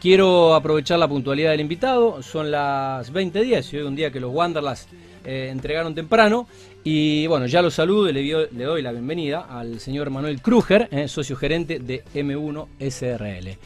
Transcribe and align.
quiero 0.00 0.54
aprovechar 0.54 0.98
la 0.98 1.08
puntualidad 1.08 1.50
del 1.50 1.60
invitado. 1.60 2.22
Son 2.22 2.50
las 2.50 3.12
20.10 3.12 3.72
y 3.72 3.76
hoy 3.76 3.82
un 3.82 3.96
día 3.96 4.10
que 4.10 4.20
los 4.20 4.32
Wanderlas 4.32 4.88
eh, 5.24 5.48
entregaron 5.50 5.94
temprano. 5.94 6.46
Y 6.84 7.26
bueno, 7.26 7.46
ya 7.46 7.60
lo 7.60 7.70
saludo 7.70 8.08
y 8.08 8.12
le, 8.12 8.22
le 8.22 8.64
doy 8.64 8.82
la 8.82 8.92
bienvenida 8.92 9.46
al 9.50 9.80
señor 9.80 10.10
Manuel 10.10 10.40
Kruger, 10.40 10.88
eh, 10.90 11.08
socio 11.08 11.36
gerente 11.36 11.80
de 11.80 12.04
M1 12.14 12.66
SRL. 12.78 13.58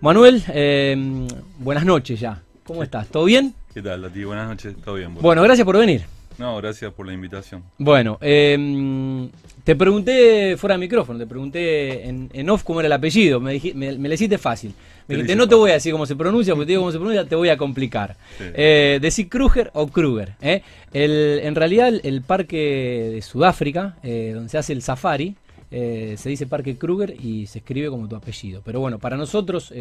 Manuel, 0.00 0.42
eh, 0.48 1.26
buenas 1.58 1.84
noches 1.84 2.20
ya. 2.20 2.42
¿Cómo 2.64 2.82
estás? 2.82 3.08
¿Todo 3.08 3.24
bien? 3.24 3.54
¿Qué 3.72 3.82
tal, 3.82 4.02
Lati? 4.02 4.22
Buenas 4.24 4.48
noches, 4.48 4.76
todo 4.84 4.96
bien. 4.96 5.14
Bueno, 5.14 5.42
gracias 5.42 5.64
por 5.64 5.78
venir. 5.78 6.04
No, 6.36 6.56
gracias 6.58 6.92
por 6.92 7.04
la 7.04 7.12
invitación. 7.12 7.64
Bueno, 7.78 8.16
eh, 8.20 9.28
te 9.64 9.74
pregunté 9.74 10.56
fuera 10.56 10.74
de 10.74 10.78
micrófono, 10.78 11.18
te 11.18 11.26
pregunté 11.26 12.08
en, 12.08 12.50
off 12.50 12.62
cómo 12.62 12.78
era 12.78 12.86
el 12.86 12.92
apellido, 12.92 13.40
me, 13.40 13.60
me, 13.74 13.98
me 13.98 14.08
le 14.08 14.14
hiciste 14.14 14.38
fácil. 14.38 14.72
Me 15.08 15.14
dijiste, 15.14 15.36
no 15.36 15.48
te 15.48 15.54
voy 15.54 15.70
a 15.70 15.74
decir 15.74 15.92
cómo 15.92 16.04
se 16.04 16.14
pronuncia, 16.14 16.54
porque 16.54 16.66
te 16.66 16.72
digo 16.72 16.82
cómo 16.82 16.92
se 16.92 16.98
pronuncia, 16.98 17.24
te 17.24 17.34
voy 17.34 17.48
a 17.48 17.56
complicar. 17.56 18.16
Eh, 18.38 18.98
decir 19.00 19.28
Kruger 19.30 19.70
o 19.72 19.88
Kruger. 19.88 20.34
¿eh? 20.42 20.62
El, 20.92 21.40
en 21.42 21.54
realidad, 21.54 21.92
el, 22.02 22.20
parque 22.20 23.10
de 23.14 23.22
Sudáfrica, 23.22 23.96
eh, 24.02 24.32
donde 24.34 24.50
se 24.50 24.58
hace 24.58 24.74
el 24.74 24.82
safari, 24.82 25.34
eh, 25.70 26.14
se 26.18 26.28
dice 26.28 26.46
Parque 26.46 26.76
Kruger 26.76 27.14
y 27.18 27.46
se 27.46 27.60
escribe 27.60 27.88
como 27.88 28.06
tu 28.06 28.16
apellido. 28.16 28.60
Pero 28.62 28.80
bueno, 28.80 28.98
para 28.98 29.16
nosotros, 29.16 29.72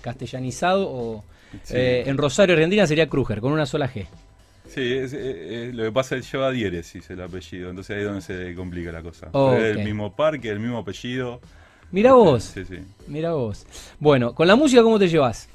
castellanizado 0.00 0.88
o 0.88 1.24
en 1.68 2.16
Rosario, 2.16 2.54
Argentina, 2.54 2.86
sería 2.86 3.08
Kruger, 3.08 3.40
con 3.40 3.52
una 3.52 3.66
sola 3.66 3.92
G. 3.92 4.06
Sí, 4.68 5.00
lo 5.72 5.84
que 5.84 5.92
pasa 5.92 6.16
es 6.16 6.24
que 6.24 6.36
lleva 6.36 6.50
diéresis 6.50 7.10
el 7.10 7.20
apellido, 7.20 7.68
entonces 7.68 7.94
ahí 7.94 8.02
es 8.02 8.08
donde 8.08 8.22
se 8.22 8.54
complica 8.54 8.90
la 8.90 9.02
cosa. 9.02 9.26
Es 9.58 9.76
el 9.76 9.84
mismo 9.84 10.16
parque, 10.16 10.48
el 10.48 10.60
mismo 10.60 10.78
apellido. 10.78 11.42
Mira 11.92 12.14
vos. 12.14 12.44
Sí, 12.44 12.64
sí. 12.64 12.78
Mira 13.06 13.32
vos. 13.34 13.66
Bueno, 14.00 14.34
con 14.34 14.48
la 14.48 14.56
música, 14.56 14.82
¿cómo 14.82 14.98
te 14.98 15.08
llevas? 15.08 15.48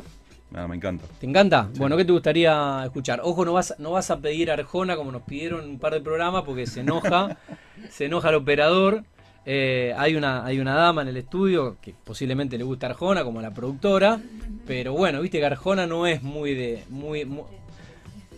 Nada, 0.52 0.68
me 0.68 0.76
encanta. 0.76 1.04
¿Te 1.20 1.26
encanta? 1.26 1.68
Bueno, 1.76 1.98
¿qué 1.98 2.06
te 2.06 2.12
gustaría 2.12 2.84
escuchar? 2.86 3.22
Ojo, 3.24 3.44
no 3.44 3.54
vas, 3.54 3.74
no 3.80 3.92
vas 3.92 4.12
a 4.12 4.20
pedir 4.20 4.52
Arjona 4.52 4.96
como 4.96 5.12
nos 5.12 5.24
pidieron 5.24 5.66
un 5.68 5.80
par 5.80 5.94
de 5.94 6.02
programas 6.02 6.44
porque 6.44 6.68
se 6.68 6.82
enoja, 6.82 7.38
se 7.90 8.06
enoja 8.06 8.30
el 8.30 8.36
operador. 8.36 9.04
Eh, 9.48 9.96
hay, 9.98 10.16
una, 10.16 10.46
hay 10.46 10.60
una 10.60 10.76
dama 10.76 11.02
en 11.02 11.08
el 11.08 11.18
estudio 11.18 11.78
que 11.82 11.96
posiblemente 12.04 12.58
le 12.58 12.64
gusta 12.64 12.86
Arjona, 12.88 13.24
como 13.24 13.42
la 13.42 13.52
productora, 13.52 14.20
pero 14.68 14.94
bueno, 14.94 15.22
viste 15.22 15.40
que 15.40 15.46
Arjona 15.46 15.88
no 15.88 16.06
es 16.06 16.22
muy 16.22 16.54
de. 16.54 16.84
Muy, 16.90 17.28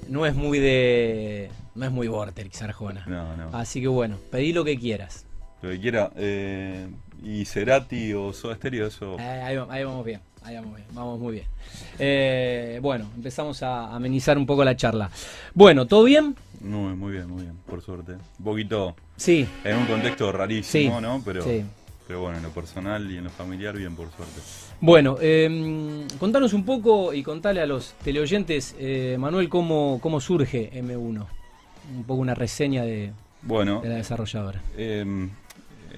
no 0.08 0.26
es 0.26 0.36
muy 0.36 0.60
de. 0.60 1.52
No 1.76 1.86
es 1.86 1.92
muy 1.92 2.08
Vortex 2.08 2.62
Arjona. 2.62 3.04
No, 3.08 3.36
no. 3.36 3.50
Así 3.58 3.82
que 3.82 3.88
bueno, 3.88 4.18
pedí 4.32 4.54
lo 4.54 4.64
que 4.64 4.80
quieras. 4.80 5.26
Lo 5.62 5.70
que 5.70 5.80
quiera. 5.80 6.12
Eh, 6.16 6.88
y 7.24 7.46
Cerati 7.46 8.14
o 8.14 8.32
Soda 8.34 8.56
Stereo, 8.56 8.88
eso. 8.88 9.18
Eh, 9.20 9.22
ahí, 9.70 9.84
vamos 9.84 10.06
bien, 10.06 10.22
ahí 10.44 10.56
vamos 10.56 10.76
bien, 10.76 10.88
vamos 10.94 11.20
muy 11.20 11.34
bien. 11.34 11.46
Eh, 11.98 12.80
bueno, 12.82 13.10
empezamos 13.16 13.62
a 13.64 13.94
amenizar 13.94 14.38
un 14.38 14.46
poco 14.46 14.64
la 14.64 14.76
charla. 14.76 15.10
Bueno, 15.54 15.86
¿todo 15.86 16.04
bien? 16.04 16.36
No, 16.62 16.96
muy 16.96 17.14
bien, 17.14 17.30
muy 17.30 17.44
bien, 17.44 17.56
por 17.66 17.82
suerte. 17.82 18.14
Un 18.14 18.46
poquito. 18.46 18.96
Sí. 19.18 19.48
En 19.64 19.78
un 19.78 19.86
contexto 19.86 20.32
rarísimo, 20.32 21.02
¿no? 21.02 21.22
Pero, 21.26 21.44
pero 22.08 22.22
bueno, 22.22 22.38
en 22.38 22.44
lo 22.44 22.52
personal 22.52 23.10
y 23.12 23.18
en 23.18 23.26
lo 23.26 23.30
familiar, 23.30 23.76
bien, 23.76 23.96
por 23.96 24.10
suerte. 24.12 24.40
Bueno, 24.82 25.18
eh, 25.20 26.06
contanos 26.20 26.54
un 26.54 26.64
poco 26.64 27.14
y 27.14 27.22
contale 27.22 27.62
a 27.62 27.66
los 27.66 27.96
teleoyentes, 28.04 28.76
Manuel, 29.18 29.50
cómo, 29.50 30.00
cómo 30.02 30.22
surge 30.22 30.72
M1. 30.74 31.26
Un 31.96 32.04
poco 32.04 32.22
una 32.22 32.36
reseña 32.36 32.84
de, 32.84 33.12
bueno, 33.42 33.82
de 33.82 33.90
la 33.90 33.96
desarrolladora. 33.96 34.62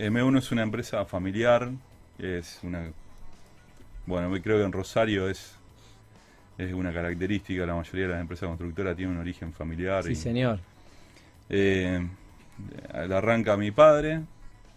Eh, 0.01 0.09
M1 0.09 0.39
es 0.39 0.51
una 0.51 0.63
empresa 0.63 1.05
familiar, 1.05 1.69
es 2.17 2.59
una... 2.63 2.91
Bueno, 4.07 4.31
creo 4.41 4.57
que 4.57 4.63
en 4.63 4.71
Rosario 4.71 5.29
es, 5.29 5.55
es 6.57 6.73
una 6.73 6.91
característica, 6.91 7.67
la 7.67 7.75
mayoría 7.75 8.07
de 8.07 8.13
las 8.13 8.21
empresas 8.21 8.47
constructoras 8.47 8.95
tienen 8.95 9.13
un 9.13 9.21
origen 9.21 9.53
familiar. 9.53 10.03
Sí, 10.03 10.15
señor. 10.15 10.59
Eh, 11.49 12.03
la 12.91 13.19
arranca 13.19 13.55
mi 13.57 13.69
padre, 13.69 14.21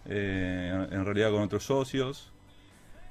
eh, 0.07 0.87
en 0.91 1.03
realidad 1.03 1.31
con 1.31 1.41
otros 1.41 1.65
socios. 1.65 2.31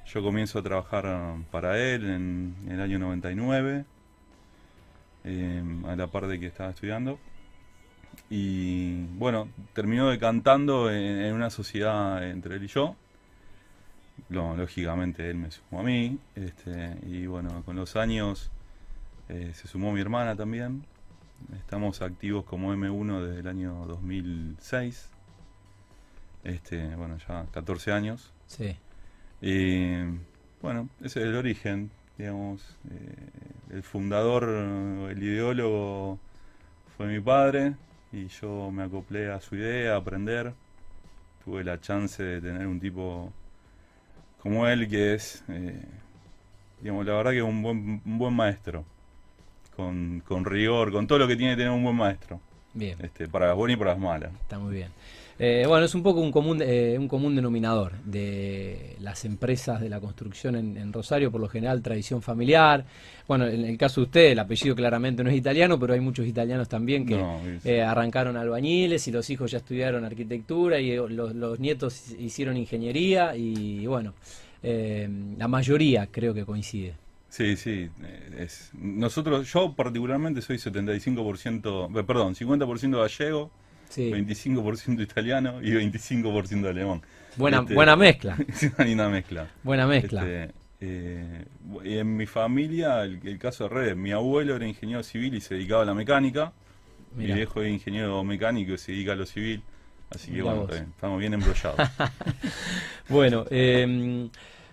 Yo 0.07 0.23
comienzo 0.23 0.61
a 0.61 0.63
trabajar 0.63 1.35
para 1.51 1.81
él 1.81 2.09
en, 2.09 2.55
el 2.71 2.81
año 2.81 3.01
99, 3.01 3.85
eh, 5.25 5.63
a 5.89 5.97
la 5.97 6.07
par 6.07 6.29
de 6.29 6.39
que 6.39 6.47
estaba 6.47 6.71
estudiando. 6.71 7.19
Y 8.31 9.05
bueno, 9.17 9.49
terminó 9.73 10.09
decantando 10.09 10.91
en, 10.91 11.21
en 11.21 11.35
una 11.35 11.51
sociedad 11.51 12.29
entre 12.29 12.57
él 12.57 12.65
y 12.65 12.69
yo. 12.69 12.97
lógicamente 14.29 15.29
él 15.29 15.37
me 15.37 15.51
sumó 15.51 15.81
a 15.81 15.83
mí. 15.83 16.19
Este, 16.35 16.97
y 17.07 17.27
bueno, 17.27 17.63
con 17.65 17.77
los 17.77 17.97
años 17.97 18.51
eh, 19.29 19.53
se 19.55 19.69
sumó 19.69 19.93
mi 19.93 20.01
hermana 20.01 20.37
también. 20.37 20.85
Estamos 21.57 22.01
activos 22.03 22.45
como 22.45 22.75
M1 22.75 23.23
desde 23.23 23.41
el 23.41 23.49
año 23.49 23.85
2006. 23.87 25.11
Este, 26.45 26.95
bueno, 26.97 27.19
ya 27.29 27.47
14 27.53 27.93
años. 27.93 28.33
Sí. 28.47 28.77
Y 29.41 29.97
bueno, 30.63 30.89
ese 31.01 31.21
es 31.21 31.27
el 31.27 31.37
origen, 31.37 31.91
digamos. 32.19 32.77
Eh, 32.91 33.75
el 33.77 33.83
fundador, 33.83 34.45
el 35.11 35.23
ideólogo 35.23 36.19
fue 36.97 37.07
mi 37.07 37.21
padre 37.21 37.75
y 38.15 38.29
yo 38.29 38.71
me 38.71 38.85
acoplé 38.85 39.31
a 39.31 39.41
su 39.41 39.57
idea, 39.57 39.95
a 39.95 39.97
aprender. 39.97 40.53
Tuve 41.45 41.65
la 41.65 41.81
chance 41.81 42.23
de 42.23 42.41
tener 42.41 42.67
un 42.67 42.79
tipo 42.79 43.33
como 44.39 44.69
él 44.69 44.89
que 44.89 45.15
es, 45.15 45.43
eh, 45.49 45.83
digamos, 46.81 47.05
la 47.07 47.15
verdad 47.15 47.31
que 47.33 47.39
es 47.39 47.45
un 47.45 47.63
buen, 47.63 48.03
un 48.05 48.19
buen 48.19 48.35
maestro, 48.35 48.85
con, 49.75 50.23
con 50.27 50.45
rigor, 50.45 50.93
con 50.93 51.07
todo 51.07 51.19
lo 51.19 51.27
que 51.27 51.35
tiene 51.35 51.55
que 51.55 51.57
tener 51.57 51.73
un 51.73 51.83
buen 51.83 51.97
maestro. 51.97 52.41
Bien. 52.73 52.99
Este, 53.03 53.27
para 53.27 53.49
las 53.49 53.57
buenas 53.57 53.77
y 53.77 53.79
para 53.79 53.91
las 53.93 54.01
malas. 54.01 54.33
Está 54.43 54.59
muy 54.59 54.75
bien. 54.75 54.91
Eh, 55.39 55.65
bueno, 55.67 55.85
es 55.85 55.95
un 55.95 56.03
poco 56.03 56.21
un 56.21 56.31
común, 56.31 56.63
eh, 56.63 56.97
un 56.99 57.09
común 57.09 57.35
denominador 57.35 57.93
de 58.05 58.97
las 59.01 59.25
empresas 59.25 59.81
de 59.81 59.89
la 59.89 59.99
construcción 59.99 60.55
en, 60.55 60.93
Rosario, 60.93 61.33
por 61.33 61.41
lo 61.41 61.49
general 61.49 61.83
tradición 61.83 62.23
familiar. 62.23 62.85
Bueno, 63.27 63.47
en 63.47 63.65
el 63.65 63.77
caso 63.77 64.01
de 64.01 64.05
usted, 64.05 64.31
el 64.33 64.39
apellido 64.39 64.77
claramente 64.77 65.25
no 65.25 65.31
es 65.31 65.37
italiano, 65.37 65.79
pero 65.79 65.95
hay 65.95 66.01
muchos 66.01 66.27
italianos 66.27 66.69
también 66.69 67.05
que 67.05 67.21
eh, 67.65 67.83
arrancaron 67.83 68.37
albañiles 68.37 69.09
y 69.09 69.11
los 69.13 69.29
hijos 69.31 69.51
ya 69.51 69.59
estudiaron 69.59 70.05
arquitectura 70.05 70.79
y 70.79 70.95
los, 70.95 71.59
nietos 71.59 72.11
hicieron 72.19 72.57
ingeniería 72.57 73.35
y 73.37 73.87
bueno, 73.87 74.15
la 74.63 75.49
mayoría 75.49 76.09
creo 76.11 76.33
que 76.33 76.45
coincide. 76.45 76.95
Sí, 77.29 77.57
sí. 77.57 77.91
Es, 78.39 78.71
nosotros, 78.75 79.53
yo 79.53 79.75
particularmente 79.75 80.41
soy 80.41 80.57
75%, 80.57 82.07
perdón, 82.07 82.37
50% 82.37 83.01
gallego 83.01 83.51
25% 83.91 85.03
italiano 85.03 85.63
y 85.63 85.71
25% 85.71 86.69
alemán. 86.69 87.03
Buena, 87.37 87.61
este, 87.61 87.75
buena 87.75 87.97
mezcla. 87.97 88.37
una 88.79 89.09
mezcla. 89.09 89.49
Buena 89.63 89.87
mezcla. 89.87 90.23
Este, 90.23 90.55
eh, 90.81 91.45
en 91.85 92.17
mi 92.17 92.27
familia, 92.27 93.03
el, 93.03 93.39
caso 93.39 93.65
de 93.65 93.71
redes, 93.71 93.97
mi 93.97 94.13
abuelo 94.13 94.57
era 94.57 94.67
ingeniero 94.67 95.03
civil 95.03 95.35
y 95.35 95.41
se 95.41 95.55
dedicaba 95.55 95.83
a 95.83 95.87
la 95.87 95.95
mecánica. 95.95 96.53
Mi 97.17 97.27
viejo 97.27 97.61
era 97.61 97.71
ingeniero 97.71 98.23
mecánico 98.25 98.73
y 98.73 98.79
se 98.79 98.93
dedica 98.93 99.13
a 99.13 99.17
lo 99.17 99.27
civil. 99.27 99.63
Así 100.11 100.33
que 100.33 100.43
bueno, 100.43 100.67
estamos 100.71 101.19
bien 101.19 101.35
embrollados. 101.35 101.79
bueno, 103.09 103.45
eh, 103.51 104.29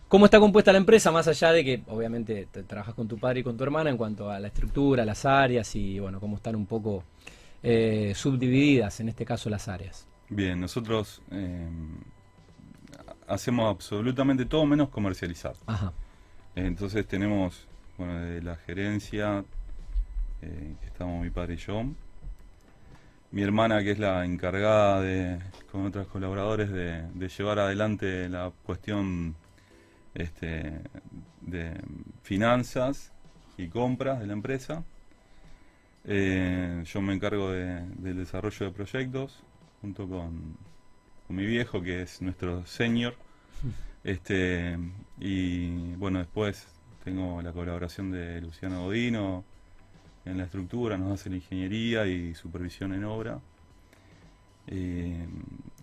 ¿cómo 0.08 0.26
está 0.26 0.40
compuesta 0.40 0.72
la 0.72 0.80
empresa? 0.80 1.12
Más 1.12 1.28
allá 1.28 1.52
de 1.52 1.64
que 1.64 1.82
obviamente 1.88 2.48
trabajas 2.68 2.94
con 2.94 3.08
tu 3.08 3.18
padre 3.18 3.40
y 3.40 3.44
con 3.44 3.58
tu 3.58 3.64
hermana 3.64 3.90
en 3.90 3.98
cuanto 3.98 4.30
a 4.30 4.40
la 4.40 4.48
estructura, 4.48 5.06
las 5.06 5.26
áreas 5.26 5.76
y 5.76 6.00
bueno, 6.00 6.20
cómo 6.20 6.36
están 6.36 6.56
un 6.56 6.66
poco 6.66 7.04
eh, 7.64 8.14
subdivididas, 8.16 9.00
en 9.00 9.10
este 9.10 9.26
caso 9.26 9.50
las 9.50 9.68
áreas. 9.68 10.08
Bien, 10.30 10.60
nosotros 10.60 11.22
eh, 11.32 11.68
hacemos 13.28 13.70
absolutamente 13.70 14.46
todo 14.46 14.66
menos 14.66 14.90
comercializar. 14.90 15.56
Entonces 16.56 17.08
tenemos, 17.08 17.68
bueno, 17.98 18.20
de 18.20 18.42
la 18.42 18.56
gerencia, 18.56 19.44
eh, 20.42 20.76
que 20.80 20.88
estamos 20.88 21.22
mi 21.22 21.30
padre 21.30 21.56
y 21.56 21.58
yo, 21.58 21.84
mi 23.32 23.42
hermana 23.42 23.82
que 23.84 23.92
es 23.92 24.00
la 24.00 24.26
encargada 24.26 25.02
de, 25.02 25.40
con 25.72 25.86
otros 25.86 26.08
colaboradores, 26.08 26.70
de, 26.70 27.04
de 27.14 27.30
llevar 27.30 27.60
adelante 27.60 28.28
la 28.28 28.52
cuestión 28.64 29.36
este, 30.14 30.82
de 31.42 31.80
finanzas 32.24 33.12
y 33.58 33.68
compras 33.68 34.20
de 34.20 34.28
la 34.28 34.34
empresa. 34.34 34.84
Eh, 36.06 36.84
yo 36.86 37.02
me 37.02 37.14
encargo 37.14 37.52
del 37.52 38.18
desarrollo 38.18 38.66
de 38.66 38.72
proyectos 38.72 39.44
junto 39.82 40.08
con, 40.08 40.58
mi 41.30 41.46
viejo, 41.46 41.82
que 41.82 42.02
es 42.02 42.22
nuestro 42.22 42.66
senior. 42.66 43.16
Este, 44.04 44.78
y 45.20 45.96
bueno, 45.96 46.20
después 46.20 46.68
tengo 47.04 47.42
la 47.42 47.54
colaboración 47.54 48.12
de 48.12 48.42
Luciano 48.42 48.86
Godino 48.86 49.46
en 50.26 50.38
la 50.38 50.44
estructura, 50.44 50.98
nos 50.98 51.14
hace 51.14 51.30
la 51.30 51.38
ingeniería 51.38 52.06
y 52.08 52.36
supervisión 52.36 52.94
en 52.94 53.06
obra. 53.06 53.40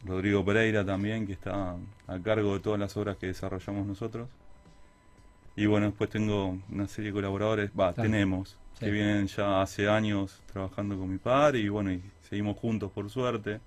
Rodrigo 0.04 0.44
Pereira 0.44 0.84
también, 0.84 1.26
que 1.26 1.32
está 1.32 1.76
a 2.06 2.18
cargo 2.20 2.54
de 2.54 2.60
todas 2.60 2.78
las 2.78 2.96
obras 2.96 3.16
que 3.16 3.28
desarrollamos 3.28 3.86
nosotros. 3.86 4.28
Y 5.58 5.66
bueno, 5.66 5.86
después 5.86 6.08
tengo 6.08 6.56
una 6.70 6.86
serie 6.86 7.10
de 7.10 7.14
colaboradores, 7.14 7.72
va, 7.76 7.92
tenemos, 7.92 8.56
que 8.78 8.92
vienen 8.92 9.26
ya 9.26 9.60
hace 9.60 9.88
años 9.88 10.40
trabajando 10.52 10.96
con 10.96 11.10
mi 11.10 11.18
padre 11.18 11.58
y 11.58 11.68
bueno, 11.68 11.90
y 11.90 12.00
seguimos 12.28 12.56
juntos 12.58 12.92
por 12.92 13.10
suerte. 13.10 13.58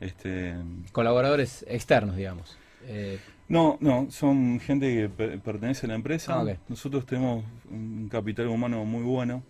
Este, 0.00 0.56
Colaboradores 0.90 1.64
externos, 1.68 2.16
digamos. 2.16 2.58
Eh, 2.88 3.20
no, 3.48 3.78
no, 3.78 4.10
son 4.10 4.58
gente 4.58 5.08
que 5.16 5.38
pertenece 5.38 5.86
a 5.86 5.90
la 5.90 5.94
empresa. 5.94 6.40
Ah, 6.40 6.56
Nosotros 6.68 7.06
tenemos 7.06 7.44
un 7.70 8.08
capital 8.08 8.48
humano 8.48 8.84
muy 8.84 9.04
bueno 9.04 9.44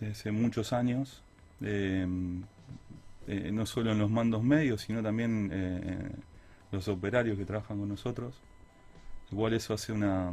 desde 0.00 0.10
hace 0.10 0.32
muchos 0.32 0.72
años. 0.72 1.22
Eh, 1.60 2.08
eh, 3.28 3.50
no 3.52 3.66
solo 3.66 3.92
en 3.92 4.00
los 4.00 4.10
mandos 4.10 4.42
medios, 4.42 4.80
sino 4.82 5.00
también 5.00 6.16
los 6.72 6.88
operarios 6.88 7.38
que 7.38 7.44
trabajan 7.44 7.78
con 7.78 7.88
nosotros. 7.88 8.34
Igual 9.32 9.54
eso 9.54 9.74
hace 9.74 9.92
una 9.92 10.32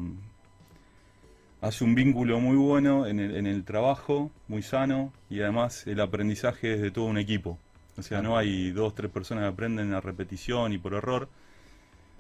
hace 1.64 1.86
un 1.86 1.96
vínculo 1.96 2.42
muy 2.42 2.58
bueno 2.58 3.08
en 3.08 3.22
el, 3.22 3.38
en 3.38 3.48
el 3.48 3.64
trabajo, 3.64 4.30
muy 4.50 4.62
sano, 4.62 5.14
y 5.30 5.40
además 5.40 5.88
el 5.88 6.02
aprendizaje 6.02 6.74
es 6.74 6.82
de 6.82 6.92
todo 6.92 7.06
un 7.06 7.18
equipo. 7.18 7.58
O 7.98 8.02
sea, 8.02 8.22
no 8.22 8.38
hay 8.38 8.72
dos, 8.72 8.94
tres 8.94 9.10
personas 9.10 9.44
que 9.44 9.48
aprenden 9.48 9.94
a 9.94 10.02
repetición 10.02 10.74
y 10.74 10.78
por 10.78 10.94
error, 10.94 11.30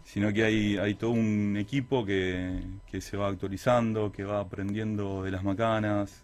sino 0.05 0.31
que 0.31 0.45
hay, 0.45 0.77
hay 0.77 0.95
todo 0.95 1.11
un 1.11 1.57
equipo 1.57 2.05
que, 2.05 2.57
que 2.89 3.01
se 3.01 3.17
va 3.17 3.27
actualizando, 3.27 4.13
que 4.13 4.23
va 4.23 4.39
aprendiendo 4.39 5.23
de 5.23 5.31
las 5.31 5.43
macanas, 5.43 6.21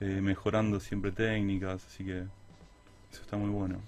eh, 0.00 0.20
mejorando 0.20 0.80
siempre 0.80 1.12
técnicas, 1.12 1.86
así 1.86 2.04
que 2.04 2.18
eso 3.12 3.22
está 3.22 3.36
muy 3.36 3.50
bueno. 3.50 3.80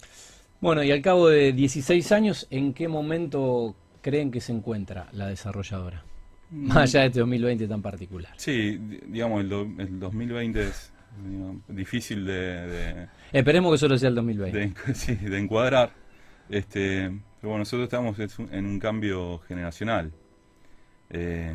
Bueno, 0.61 0.85
y 0.85 0.93
al 0.93 1.03
cabo 1.03 1.29
de 1.29 1.53
16 1.53 2.13
años, 2.13 2.47
¿en 2.51 2.73
qué 2.75 2.87
momento 2.87 3.75
creen 4.09 4.31
que 4.31 4.41
se 4.41 4.53
encuentra 4.53 5.09
la 5.13 5.27
desarrolladora? 5.27 6.03
Mm. 6.51 6.69
Más 6.69 6.77
allá 6.77 7.01
de 7.01 7.07
este 7.09 7.21
2020 7.21 7.69
tan 7.69 7.83
particular. 7.83 8.33
Sí, 8.37 8.79
digamos, 9.07 9.43
el, 9.43 10.01
2020 10.01 10.63
es 10.63 10.93
difícil 11.69 12.25
de, 12.25 13.09
Esperemos 13.33 13.73
que 13.73 13.79
solo 13.79 13.99
sea 13.99 14.09
el 14.09 14.15
2020. 14.15 14.59
De, 14.59 14.95
sí, 14.95 15.15
de 15.15 15.39
encuadrar. 15.39 15.93
Este, 16.49 17.11
pero 17.41 17.51
bueno, 17.51 17.59
nosotros 17.59 17.85
estamos 17.85 18.19
en 18.51 18.67
un 18.67 18.79
cambio 18.79 19.41
generacional. 19.41 20.11
Eh, 21.11 21.53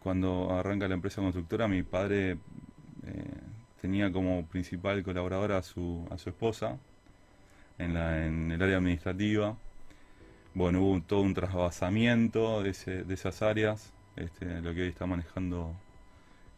cuando 0.00 0.52
arranca 0.52 0.86
la 0.86 0.94
empresa 0.94 1.22
constructora, 1.22 1.66
mi 1.66 1.82
padre 1.82 2.32
eh, 2.32 2.36
tenía 3.80 4.12
como 4.12 4.46
principal 4.46 5.02
colaboradora 5.02 5.58
a 5.58 5.62
su, 5.62 6.06
a 6.10 6.18
su 6.18 6.28
esposa 6.28 6.78
en, 7.78 7.94
la, 7.94 8.26
en 8.26 8.52
el 8.52 8.62
área 8.62 8.76
administrativa. 8.76 9.56
Bueno, 10.54 10.82
hubo 10.82 11.00
todo 11.02 11.20
un 11.20 11.34
trasvasamiento 11.34 12.62
de, 12.62 12.72
de 13.04 13.14
esas 13.14 13.42
áreas, 13.42 13.92
este, 14.16 14.60
lo 14.60 14.72
que 14.74 14.82
hoy 14.82 14.88
está 14.88 15.06
manejando, 15.06 15.74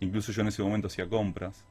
incluso 0.01 0.33
yo 0.33 0.43
en 0.43 0.49
ese 0.49 0.63
momento 0.63 0.89
hacía 0.89 1.09
compras. 1.09 1.65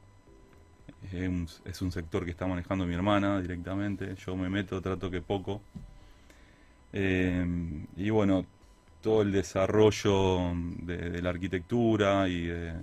Es 1.12 1.82
un, 1.82 1.92
sector 1.92 2.24
que 2.24 2.30
está 2.30 2.46
manejando 2.46 2.86
mi 2.86 2.94
hermana 2.94 3.40
directamente, 3.40 4.14
yo 4.16 4.36
me 4.36 4.48
meto, 4.48 4.80
trato 4.80 5.10
que 5.10 5.20
poco. 5.20 5.60
Eh, 6.92 7.44
y 7.96 8.10
bueno, 8.10 8.44
todo 9.02 9.22
el 9.22 9.32
desarrollo 9.32 10.52
de 10.82 11.22
la 11.22 11.30
arquitectura 11.30 12.28
y 12.28 12.46
de 12.46 12.74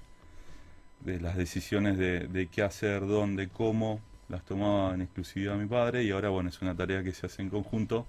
de 1.05 1.19
las 1.19 1.35
decisiones 1.35 1.97
de, 1.97 2.47
qué 2.51 2.61
hacer, 2.61 3.05
dónde, 3.05 3.49
cómo, 3.49 3.99
las 4.29 4.43
tomaba 4.43 4.93
en 4.93 5.01
exclusividad 5.01 5.55
mi 5.55 5.67
padre 5.67 6.03
y 6.03 6.11
ahora 6.11 6.29
bueno, 6.29 6.49
es 6.49 6.61
una 6.61 6.75
tarea 6.75 7.03
que 7.03 7.11
se 7.11 7.25
hace 7.25 7.41
en 7.41 7.49
conjunto, 7.49 8.05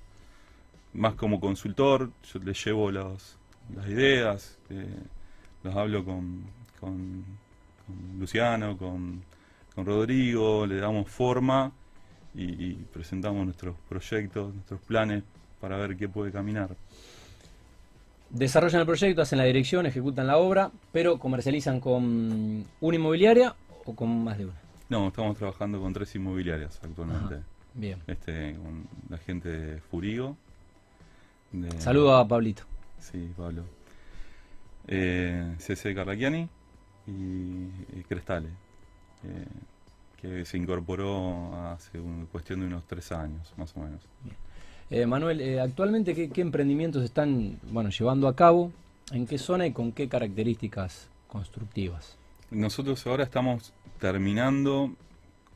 más 0.94 1.14
como 1.14 1.40
consultor, 1.40 2.10
yo 2.32 2.38
le 2.40 2.54
llevo 2.54 2.90
las 2.90 3.36
ideas, 3.88 4.58
eh, 4.70 4.86
las 5.62 5.76
hablo 5.76 6.04
con, 6.04 6.44
con, 6.80 7.24
Luciano, 8.18 8.76
con, 8.78 9.22
con, 9.74 9.86
Rodrigo, 9.86 10.66
le 10.66 10.76
damos 10.76 11.08
forma 11.10 11.72
y 12.34 12.74
presentamos 12.74 13.44
nuestros 13.44 13.76
proyectos, 13.88 14.52
nuestros 14.54 14.80
planes 14.80 15.22
para 15.60 15.76
ver 15.76 15.96
qué 15.96 16.08
puede 16.08 16.32
caminar 16.32 16.76
desarrollan 18.34 18.80
el 18.80 18.86
proyecto, 18.86 19.22
hacen 19.22 19.38
la 19.38 19.44
dirección, 19.44 19.86
ejecutan 19.86 20.26
la 20.26 20.36
obra, 20.36 20.70
pero 20.92 21.18
comercializan 21.18 21.80
con 21.80 22.64
una 22.80 22.96
inmobiliaria 22.96 23.54
o 23.84 23.94
con 23.94 24.24
más 24.24 24.36
de 24.36 24.46
una. 24.46 24.54
No, 24.88 25.08
estamos 25.08 25.36
trabajando 25.38 25.80
con 25.80 25.92
tres 25.92 26.14
inmobiliarias 26.14 26.78
actualmente. 26.82 27.40
bien. 27.74 28.00
Este, 28.06 28.54
con 28.54 28.86
la 29.08 29.18
gente 29.18 29.48
de 29.48 29.80
Furigo. 29.80 30.36
Saludo 31.78 32.16
a 32.16 32.26
Pablito. 32.26 32.64
Sí, 32.98 33.30
Pablo. 33.36 33.64
Eh, 34.86 35.54
CC 35.58 35.94
Carlaquiani 35.94 36.48
y, 37.06 38.02
Crestale, 38.08 38.48
eh, 39.24 39.46
que 40.20 40.44
se 40.44 40.56
incorporó 40.56 41.54
hace 41.70 41.98
una 41.98 42.26
cuestión 42.26 42.60
de 42.60 42.66
unos 42.66 42.84
tres 42.86 43.12
años, 43.12 43.52
más 43.56 43.74
o 43.76 43.80
menos. 43.80 44.00
Eh, 44.90 45.06
Manuel, 45.06 45.40
eh, 45.40 45.60
actualmente, 45.60 46.14
¿qué, 46.14 46.40
emprendimientos 46.40 47.02
están 47.02 47.58
bueno, 47.70 47.90
llevando 47.90 48.28
a 48.28 48.36
cabo? 48.36 48.70
¿En 49.12 49.26
qué 49.26 49.38
zona 49.38 49.66
y 49.66 49.72
con 49.72 49.92
qué 49.92 50.08
características 50.08 51.08
constructivas? 51.28 52.16
Nosotros 52.50 53.06
ahora 53.06 53.24
estamos 53.24 53.72
terminando, 53.98 54.90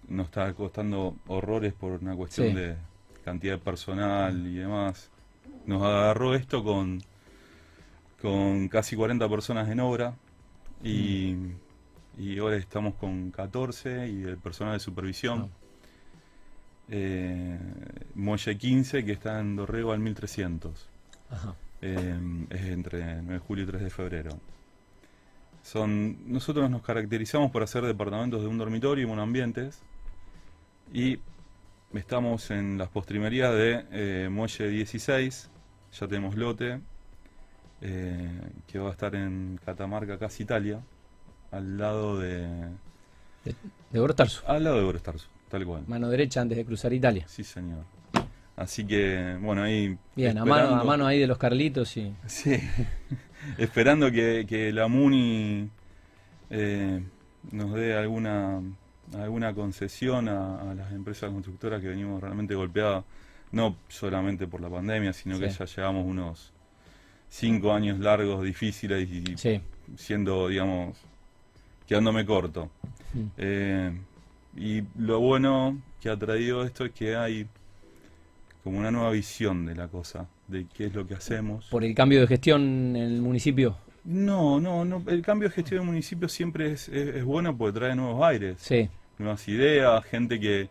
nos 0.09 0.27
está 0.27 0.53
costando 0.55 1.15
horrores 1.27 1.73
por 1.73 1.93
una 1.93 2.17
cuestión 2.17 2.55
de 2.55 2.77
cantidad 3.25 3.55
de 3.55 3.59
personal 3.59 4.47
y 4.47 4.55
demás. 4.55 5.11
Nos 5.69 5.83
agarró 5.83 6.35
esto 6.35 6.65
con, 6.65 7.01
con 8.21 8.69
casi 8.69 8.97
40 8.97 9.29
personas 9.29 9.69
en 9.69 9.79
obra 9.81 10.17
y, 10.83 11.35
mm. 11.35 12.23
y 12.23 12.39
ahora 12.39 12.57
estamos 12.57 12.95
con 12.95 13.31
14 13.31 14.09
y 14.09 14.23
el 14.23 14.39
personal 14.39 14.73
de 14.73 14.81
supervisión. 14.81 15.51
Ah 15.53 15.59
eh, 16.91 17.59
Muelle 18.15 18.57
15 18.57 19.05
que 19.05 19.13
está 19.13 19.41
en 19.41 19.57
Dorrego 19.57 19.93
al 19.93 20.01
1300. 20.01 20.89
Eh, 21.81 22.47
es 22.51 22.63
entre 22.63 23.23
9 23.23 23.33
de 23.35 23.39
julio 23.39 23.65
y 23.65 23.67
3 23.67 23.83
de 23.83 23.91
febrero. 23.91 24.31
Son, 25.63 26.33
nosotros 26.33 26.71
nos 26.71 26.83
caracterizamos 26.83 27.51
por 27.51 27.63
hacer 27.63 27.85
departamentos 27.85 28.41
de 28.41 28.49
un 28.49 28.59
dormitorio 28.59 29.05
y 29.05 29.07
monoambientes 29.07 29.83
y 30.93 31.21
estamos 31.93 32.51
en 32.51 32.79
las 32.79 32.89
postrimerías 32.89 33.53
de 33.53 33.85
eh, 33.93 34.29
Muelle 34.31 34.69
16, 34.69 35.51
ya 35.93 36.09
tenemos 36.09 36.37
lote, 36.37 36.81
eh, 37.81 38.41
que 38.67 38.79
va 38.79 38.89
a 38.89 38.93
estar 38.93 39.15
en 39.15 39.59
Catamarca, 39.65 40.19
casi 40.19 40.43
Italia, 40.43 40.81
al 41.51 41.79
lado 41.79 42.19
de... 42.19 42.47
De, 43.45 43.55
de 43.93 44.01
Al 44.47 44.65
lado 44.65 44.77
de 44.77 44.85
Borostarso. 44.85 45.29
Tal 45.49 45.65
cual. 45.65 45.85
Mano 45.87 46.11
derecha 46.11 46.41
antes 46.41 46.59
de 46.59 46.65
cruzar 46.65 46.93
Italia. 46.93 47.25
Sí, 47.27 47.43
señor. 47.43 47.85
Así 48.57 48.85
que, 48.85 49.39
bueno, 49.41 49.63
ahí. 49.63 49.97
Bien, 50.17 50.37
a 50.37 50.45
mano, 50.45 50.75
a 50.75 50.85
mano 50.85 51.07
ahí 51.07 51.21
de 51.21 51.27
los 51.27 51.39
Carlitos, 51.39 51.89
sí. 51.89 52.13
Sí. 52.27 52.59
esperando 53.57 54.11
que, 54.11 54.71
la 54.75 54.89
MUNI 54.89 55.71
eh, 56.51 57.03
nos 57.53 57.73
dé 57.73 57.97
alguna 57.97 58.61
alguna 59.17 59.55
concesión 59.55 60.29
a, 60.29 60.75
las 60.75 60.93
empresas 60.93 61.31
constructoras 61.31 61.81
que 61.81 61.89
venimos 61.89 62.21
realmente 62.21 62.55
golpeadas, 62.55 63.05
no 63.53 63.77
solamente 63.89 64.47
por 64.47 64.61
la 64.61 64.69
pandemia, 64.69 65.13
sino 65.13 65.39
que 65.39 65.49
ya 65.49 65.65
llevamos 65.65 66.07
unos 66.07 66.53
cinco 67.29 67.73
años 67.73 67.99
largos, 67.99 68.43
difíciles 68.45 69.09
y 69.09 69.25
siendo, 69.97 70.49
digamos, 70.49 70.97
quedándome 71.87 72.25
corto. 72.25 72.71
Mm. 73.15 73.27
Eh, 73.37 74.01
y 74.57 74.83
lo 74.99 75.21
bueno 75.21 75.81
que 76.01 76.11
ha 76.11 76.17
traído 76.17 76.65
esto 76.65 76.85
es 76.85 76.93
que 76.93 77.17
hay 77.17 77.47
como 78.63 78.79
una 78.79 78.91
nueva 78.91 79.11
visión 79.11 79.67
de 79.67 79.75
la 79.75 79.89
cosa, 79.89 80.29
de 80.47 80.67
qué 80.75 80.87
es 80.87 80.95
lo 80.95 81.07
que 81.07 81.15
hacemos. 81.15 81.67
¿Por 81.71 81.85
el 81.85 81.95
cambio 81.95 82.21
de 82.21 82.27
gestión 82.27 82.97
en 82.97 82.97
el 82.97 83.23
municipio? 83.23 83.79
No, 84.05 84.61
no, 84.61 84.85
no. 84.85 85.03
El 85.07 85.23
cambio 85.23 85.49
de 85.49 85.55
gestión 85.55 85.79
en 85.79 85.83
el 85.83 85.93
municipio 85.93 86.29
siempre 86.29 86.73
es, 86.73 86.89
es, 86.89 87.25
bueno 87.25 87.57
porque 87.57 87.79
trae 87.79 87.95
nuevos 87.95 88.23
aires, 88.23 88.57
sí. 88.59 88.89
nuevas 89.19 89.47
ideas, 89.49 90.05
gente 90.05 90.41
que, 90.41 90.69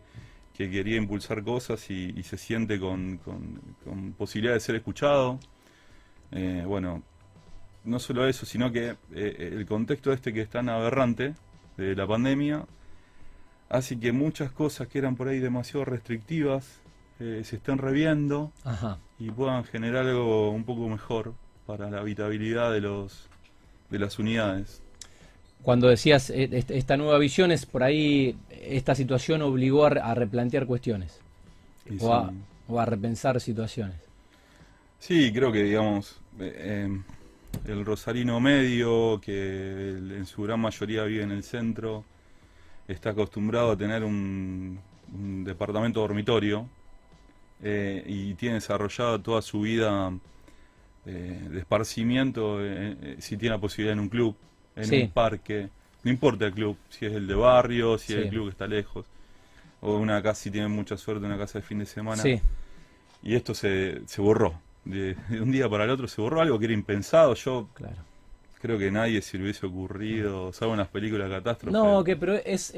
que 0.58 0.70
quería 0.70 0.96
impulsar 0.96 1.42
cosas 1.44 1.88
y, 1.90 2.22
se 2.22 2.36
siente 2.36 2.78
con, 2.78 3.18
con, 3.18 4.12
posibilidad 4.18 4.54
de 4.54 4.60
ser 4.60 4.74
escuchado. 4.74 5.38
Eh, 6.32 6.64
bueno, 6.66 7.02
no 7.84 7.98
solo 8.00 8.26
eso, 8.26 8.44
sino 8.44 8.70
que 8.70 8.96
eh, 9.14 9.52
el 9.52 9.64
contexto 9.64 10.12
este 10.12 10.34
que 10.34 10.42
es 10.42 10.50
tan 10.50 10.68
aberrante 10.68 11.34
de 11.76 11.94
la 11.94 12.06
pandemia 12.06 12.66
Así 13.68 13.98
que 13.98 14.12
muchas 14.12 14.50
cosas 14.50 14.88
que 14.88 14.98
eran 14.98 15.14
por 15.14 15.28
ahí 15.28 15.40
demasiado 15.40 15.84
restrictivas 15.84 16.80
eh, 17.20 17.42
se 17.44 17.56
están 17.56 17.78
reviendo 17.78 18.50
y 19.18 19.30
puedan 19.30 19.64
generar 19.64 20.06
algo 20.06 20.50
un 20.50 20.64
poco 20.64 20.88
mejor 20.88 21.34
para 21.66 21.90
la 21.90 21.98
habitabilidad 21.98 22.72
de 22.72 22.80
los 22.80 23.28
de 23.90 23.98
las 23.98 24.18
unidades. 24.18 24.82
Cuando 25.62 25.88
decías 25.88 26.30
eh, 26.30 26.64
esta 26.68 26.96
nueva 26.96 27.18
visión 27.18 27.50
es 27.50 27.66
por 27.66 27.82
ahí 27.82 28.36
esta 28.50 28.94
situación 28.94 29.42
obligó 29.42 29.86
a, 29.86 30.14
replantear 30.14 30.66
cuestiones 30.66 31.20
o, 32.00 32.78
a, 32.78 32.84
repensar 32.84 33.40
situaciones. 33.40 33.96
Sí, 34.98 35.32
creo 35.32 35.52
que 35.52 35.62
digamos 35.62 36.20
eh, 36.38 36.88
el 37.66 37.84
rosarino 37.84 38.40
medio, 38.40 39.20
que 39.20 39.90
en 39.90 40.26
su 40.26 40.42
gran 40.42 40.60
mayoría 40.60 41.04
vive 41.04 41.22
en 41.22 41.30
el 41.30 41.42
centro, 41.42 42.04
está 42.86 43.10
acostumbrado 43.10 43.72
a 43.72 43.76
tener 43.76 44.04
un, 44.04 44.80
departamento 45.10 46.00
dormitorio 46.00 46.68
eh, 47.62 48.04
y 48.06 48.34
tiene 48.34 48.56
desarrollado 48.56 49.18
toda 49.22 49.40
su 49.40 49.62
vida 49.62 50.12
eh, 51.06 51.46
de 51.50 51.58
esparcimiento, 51.58 52.58
eh, 52.60 53.16
si 53.18 53.38
tiene 53.38 53.56
la 53.56 53.60
posibilidad 53.60 53.94
en 53.94 54.00
un 54.00 54.10
club, 54.10 54.36
en 54.78 55.02
un 55.02 55.10
parque, 55.10 55.68
no 56.04 56.10
importa 56.10 56.46
el 56.46 56.52
club, 56.52 56.76
si 56.88 57.06
es 57.06 57.12
el 57.12 57.26
de 57.26 57.34
barrio, 57.34 57.98
si 57.98 58.14
es 58.14 58.20
el 58.20 58.28
club 58.30 58.44
que 58.44 58.50
está 58.50 58.66
lejos, 58.66 59.06
o 59.80 59.96
una 59.96 60.22
casa, 60.22 60.42
si 60.42 60.50
tiene 60.50 60.68
mucha 60.68 60.96
suerte, 60.96 61.26
una 61.26 61.38
casa 61.38 61.58
de 61.58 61.62
fin 61.62 61.78
de 61.78 61.86
semana. 61.86 62.22
Y 63.22 63.34
esto 63.34 63.54
se, 63.54 64.02
se 64.06 64.20
borró 64.20 64.54
de, 64.88 65.16
un 65.30 65.52
día 65.52 65.68
para 65.68 65.84
el 65.84 65.90
otro 65.90 66.08
se 66.08 66.20
borró 66.20 66.40
algo 66.40 66.58
que 66.58 66.66
era 66.66 66.74
impensado. 66.74 67.34
Yo 67.34 67.68
claro. 67.74 67.96
creo 68.60 68.78
que 68.78 68.90
nadie 68.90 69.22
se 69.22 69.36
le 69.36 69.44
hubiese 69.44 69.66
ocurrido, 69.66 70.52
salvo 70.52 70.74
en 70.74 70.80
las 70.80 70.88
películas 70.88 71.28
de 71.28 71.36
catástrofe. 71.36 71.72
No, 71.72 72.02
que 72.02 72.16
pero 72.16 72.34
es, 72.34 72.72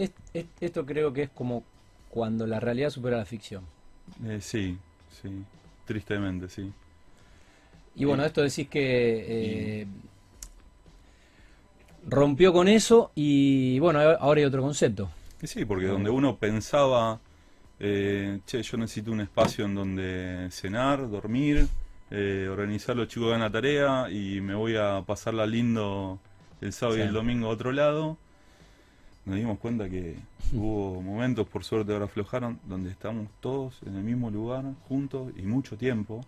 esto 0.60 0.86
creo 0.86 1.12
que 1.12 1.24
es 1.24 1.30
como 1.30 1.64
cuando 2.08 2.46
la 2.46 2.60
realidad 2.60 2.90
supera 2.90 3.16
la 3.16 3.24
ficción. 3.24 3.64
Eh, 4.26 4.38
sí, 4.40 4.76
sí, 5.22 5.28
tristemente, 5.86 6.48
sí. 6.48 6.70
Y 7.94 8.04
bueno, 8.04 8.24
esto 8.24 8.42
decís 8.42 8.68
que 8.68 9.80
eh, 9.82 9.86
rompió 12.06 12.52
con 12.52 12.68
eso 12.68 13.12
y 13.14 13.78
bueno, 13.78 14.00
ahora 14.00 14.40
hay 14.40 14.44
otro 14.44 14.62
concepto. 14.62 15.10
Sí, 15.42 15.64
porque 15.64 15.86
donde 15.86 16.10
uno 16.10 16.36
pensaba, 16.36 17.20
eh, 17.78 18.40
che, 18.46 18.62
yo 18.62 18.76
necesito 18.76 19.10
un 19.10 19.20
espacio 19.20 19.64
en 19.64 19.74
donde 19.74 20.48
cenar, 20.50 21.08
dormir, 21.08 21.66
eh, 22.10 22.48
organizar 22.50 22.96
los 22.96 23.08
chicos 23.08 23.28
hagan 23.28 23.40
la 23.40 23.50
tarea 23.50 24.10
y 24.10 24.40
me 24.40 24.54
voy 24.54 24.76
a 24.76 25.02
pasarla 25.06 25.46
lindo 25.46 26.18
el 26.60 26.72
sábado 26.72 26.98
y 26.98 27.02
el 27.02 27.12
domingo 27.12 27.46
a 27.46 27.50
otro 27.50 27.72
lado. 27.72 28.18
Nos 29.24 29.36
dimos 29.36 29.58
cuenta 29.58 29.88
que 29.88 30.16
hubo 30.52 31.00
momentos, 31.00 31.46
por 31.48 31.64
suerte 31.64 31.92
ahora 31.92 32.06
aflojaron, 32.06 32.60
donde 32.64 32.90
estamos 32.90 33.28
todos 33.40 33.78
en 33.86 33.96
el 33.96 34.02
mismo 34.02 34.30
lugar, 34.30 34.64
juntos 34.88 35.32
y 35.36 35.42
mucho 35.42 35.76
tiempo. 35.76 36.24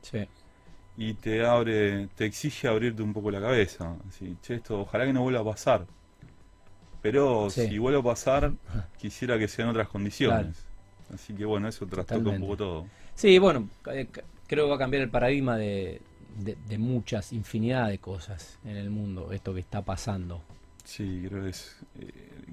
Y 0.96 1.14
te 1.14 1.44
abre, 1.44 2.08
te 2.14 2.26
exige 2.26 2.68
abrirte 2.68 3.02
un 3.02 3.12
poco 3.12 3.30
la 3.30 3.40
cabeza. 3.40 3.96
Así, 4.08 4.36
che, 4.42 4.56
esto 4.56 4.80
ojalá 4.80 5.06
que 5.06 5.12
no 5.12 5.22
vuelva 5.22 5.40
a 5.40 5.44
pasar. 5.44 5.86
Pero 7.00 7.50
si 7.50 7.78
vuelve 7.78 7.98
a 7.98 8.02
pasar, 8.02 8.52
quisiera 8.98 9.38
que 9.38 9.48
sean 9.48 9.68
otras 9.68 9.88
condiciones. 9.88 10.66
Así 11.12 11.34
que 11.34 11.44
bueno, 11.44 11.68
eso 11.68 11.86
trastoca 11.86 12.30
un 12.30 12.40
poco 12.40 12.56
todo. 12.56 12.86
Sí, 13.14 13.38
bueno, 13.38 13.68
eh, 13.90 14.06
creo 14.46 14.64
que 14.64 14.70
va 14.70 14.76
a 14.76 14.78
cambiar 14.78 15.02
el 15.02 15.10
paradigma 15.10 15.56
de, 15.56 16.00
de, 16.36 16.78
muchas, 16.78 17.32
infinidad 17.32 17.88
de 17.88 17.98
cosas 17.98 18.58
en 18.64 18.76
el 18.76 18.90
mundo, 18.90 19.32
esto 19.32 19.52
que 19.54 19.60
está 19.60 19.82
pasando. 19.82 20.42
Sí, 20.84 21.24
creo, 21.28 21.46
es, 21.46 21.76
eh, 22.00 22.10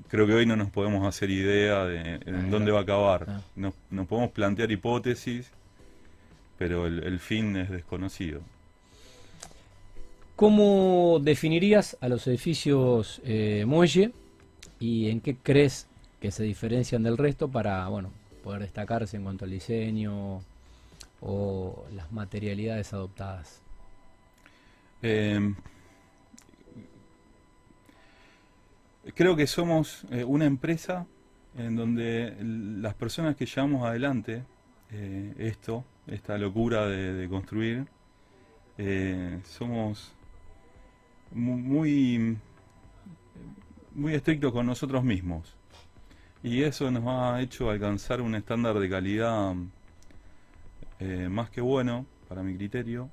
creo 0.07 0.27
que 0.27 0.33
hoy 0.33 0.45
no 0.45 0.55
nos 0.55 0.69
podemos 0.69 1.07
hacer 1.07 1.29
idea 1.29 1.85
de 1.85 2.19
en 2.25 2.51
dónde 2.51 2.71
va 2.71 2.79
a 2.79 2.83
acabar. 2.83 3.25
Ah. 3.27 3.41
Nos, 3.55 3.73
podemos 4.07 4.31
plantear 4.31 4.71
hipótesis, 4.71 5.51
pero 6.59 6.85
el, 6.85 7.19
fin 7.19 7.55
es 7.55 7.69
desconocido. 7.69 8.41
¿Cómo 10.35 11.19
definirías 11.21 11.97
a 12.01 12.09
los 12.09 12.27
edificios 12.27 13.21
eh, 13.23 13.63
muelle 13.65 14.11
y 14.77 15.09
en 15.09 15.21
qué 15.21 15.37
crees 15.37 15.87
que 16.19 16.31
se 16.31 16.43
diferencian 16.43 17.01
del 17.01 17.17
resto 17.17 17.47
para 17.47 17.87
bueno 17.87 18.11
poder 18.43 18.61
destacarse 18.61 19.15
en 19.15 19.23
cuanto 19.23 19.45
al 19.45 19.51
diseño, 19.51 20.41
o 21.21 21.85
las 21.95 22.11
materialidades 22.11 22.91
adoptadas? 22.91 23.61
Em, 25.01 25.55
creo 29.15 29.37
que 29.37 29.47
somos 29.47 30.05
eh, 30.11 30.25
una 30.25 30.45
empresa 30.45 31.07
en 31.57 31.77
donde 31.77 32.35
las 32.81 32.95
personas 32.95 33.37
que 33.37 33.45
llevamos 33.45 33.85
adelante 33.85 34.43
eh, 34.91 35.33
esto, 35.37 35.85
esta 36.07 36.37
locura 36.37 36.87
de, 36.87 37.27
construir, 37.29 37.85
eh, 38.77 39.39
somos 39.43 40.13
muy, 41.31 42.37
muy 43.93 44.13
estrictos 44.13 44.51
con 44.51 44.65
nosotros 44.65 45.03
mismos. 45.03 45.55
Y 46.41 46.63
eso 46.63 46.89
nos 46.89 47.03
ha 47.07 47.41
hecho 47.41 47.69
alcanzar 47.69 48.21
un 48.21 48.33
estándar 48.35 48.79
de 48.79 48.89
calidad 48.89 49.53
eh, 50.99 51.27
más 51.29 51.49
que 51.49 51.61
bueno, 51.61 52.05
para 52.27 52.41
mi 52.43 52.55
criterio. 52.55 53.09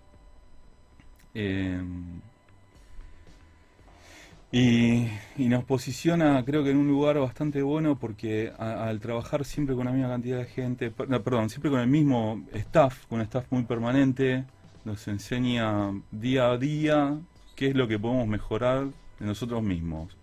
Y, 4.59 5.49
nos 5.49 5.65
posiciona, 5.65 6.43
creo 6.45 6.65
que 6.65 6.71
en 6.71 6.79
un 6.79 6.89
lugar 6.89 7.19
bastante 7.19 7.61
bueno 7.63 7.99
porque 7.99 8.53
al 8.59 9.01
trabajar 9.01 9.45
siempre 9.45 9.75
con 9.75 9.85
la 9.85 9.93
misma 9.93 10.09
cantidad 10.09 10.39
de 10.39 10.47
gente, 10.47 10.91
perdón, 10.91 11.51
siempre 11.51 11.71
con 11.71 11.81
el 11.81 11.89
mismo 11.89 12.43
staff, 12.55 13.07
con 13.07 13.19
un 13.19 13.25
staff 13.25 13.45
muy 13.51 13.65
permanente, 13.65 14.45
nos 14.85 15.07
enseña 15.09 15.93
día 16.11 16.51
a 16.51 16.57
día 16.57 17.19
qué 17.55 17.69
es 17.69 17.75
lo 17.75 17.87
que 17.87 17.99
podemos 17.99 18.27
mejorar 18.29 18.87
de 19.19 19.27
nosotros 19.27 19.63
mismos. 19.63 20.17